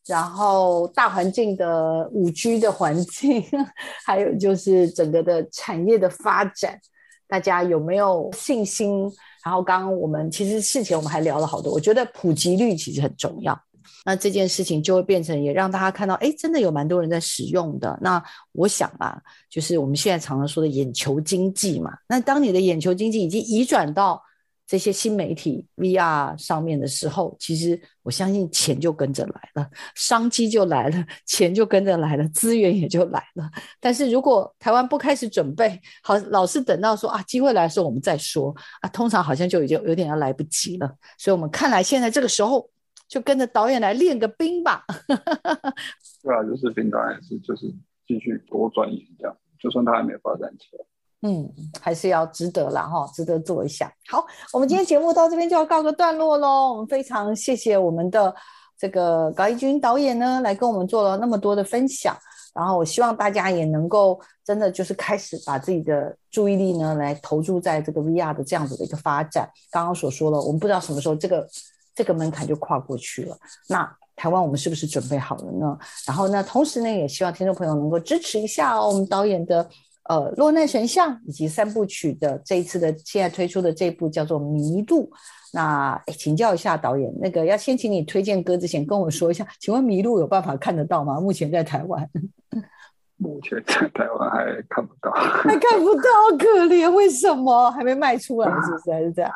[0.06, 3.44] 然后大环境的五 G 的环境，
[4.06, 6.80] 还有就是整个的产业的发展，
[7.28, 9.12] 大家有没有信心？
[9.44, 13.60] 然后刚刚我们其实事前我们还聊了好多，我觉得普及率其实很重要。
[14.06, 18.00] 那这件事情就会变成也让大家看到，哎，真的有蛮多人在使用的。
[18.02, 18.24] 那
[18.54, 21.92] 我想啊，就是我们现在常常说的眼球经济嘛。
[22.08, 24.22] 那当你的眼球经济已经移转到
[24.68, 33.50] 这些新媒体 VR 上面的时候，其实我相信钱就跟着来了，商机就来了，钱就跟着来了，资源也就来了。
[33.80, 40.92] 但是如果台湾不开始准备好，老是等到说啊机会来的时候我们再说啊，通常好像就已经有点要来不及了。
[41.18, 42.68] 所以我们看来现在这个时候
[43.08, 44.84] 就跟着导演来练个兵吧。
[46.24, 47.72] 对啊，就是兵当然是就是
[48.08, 50.84] 继续多钻研这样，就算他还没发展起来。
[51.28, 51.52] 嗯，
[51.82, 53.92] 还是要值得了哈，值得做一下。
[54.10, 54.24] 好，
[54.54, 56.74] 我们今天节目到这边就要告个段落喽。
[56.74, 58.32] 我们非常谢谢我们的
[58.78, 62.16] 这个高一军导演呢，来跟我们做了那么多的分享。
[62.54, 69.50] 然后我希望大家也能够真的就是开始把自己的注意力呢，来投注在这个 VR 的这样子的一个发展。
[69.72, 71.48] 刚刚所说了，我们不知道什么时候这个
[71.96, 73.36] 这个门槛就跨过去了。
[73.68, 75.76] 那台湾我们是不是准备好了呢？
[76.06, 79.68] 然后呢，同时呢，也希望听众朋友能够支持一下哦，我们导演的。
[80.08, 85.04] 呃，落难神像以及三部曲的这一次的现在推出的这部叫做《迷路》，
[85.54, 91.20] 那请教一下导演，那个要先请你推荐歌之前跟我说一下，请问《迷路》有办法看得到吗？
[91.20, 92.08] 目前在台湾？
[93.18, 96.04] 目前在台湾还看不到， 还看不到，
[96.38, 98.52] 可怜，为什么还没卖出来？
[98.62, 99.32] 是不是还是这样？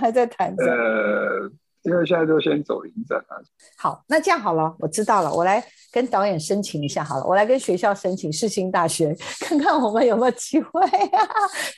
[0.00, 0.64] 还在谈着。
[0.64, 1.50] 呃
[1.84, 3.36] 因为现在就先走影展啊。
[3.78, 5.62] 好，那这样好了，我知道了，我来
[5.92, 11.28] 跟导演申请一下好了，我来跟学校申请世新大学，看看我们有没有机会啊，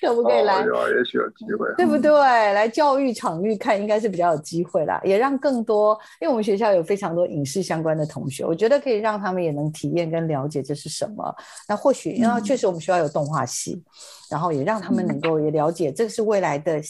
[0.00, 0.62] 可不可以来？
[0.62, 2.12] 哦、有啊，也许有机会，对不对？
[2.12, 11.34] 嗯、来教育场域看，应该是比较有机会啦，也让更多，因为我们学校有非常多影视相关的同学，我觉得可以让他们也能体验跟了解这是什么。
[11.68, 13.82] 那或许，因为确实我们学校有动画系，嗯、
[14.30, 16.80] 然后也让他们能够也了解，这是未来的。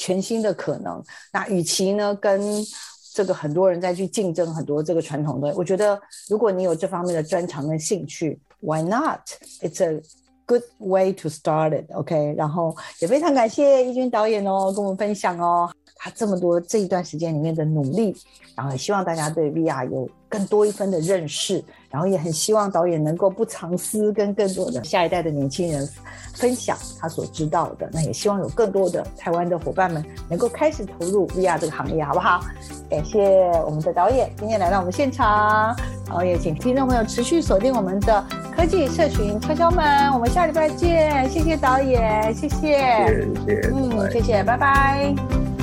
[0.00, 1.04] 全新的可能。
[1.30, 2.40] 那与其呢，跟
[3.12, 9.20] 这个很多人再去竞争很多这个传统的，我觉得如果你有这方面的专长跟兴趣，Why not?
[9.60, 10.00] It's a
[10.46, 11.92] good way to start it.
[11.92, 18.16] OK，然后也非常感谢一军导演哦，跟我们分享哦，他这么多这一段时间里面的努力，
[18.56, 25.86] 然后也希望大家对 VR 有更多一分的认识，然后也很希望导演能够不藏私，跟更多的下一代的年轻人
[26.34, 27.90] 分享他所知道的。
[27.92, 32.40] 那也希望有更多的台湾的伙伴们能够开始投入 VR 这个行业，好不好？
[32.88, 35.76] 感谢我们的导演今天来到我们现场，
[36.06, 38.24] 然后也请听众朋友持续锁定我们的
[38.56, 41.28] 科技社群敲敲门，我们下礼拜见。
[41.28, 42.58] 谢谢导演，谢谢，
[43.46, 45.59] 谢谢，嗯，谢谢，拜拜。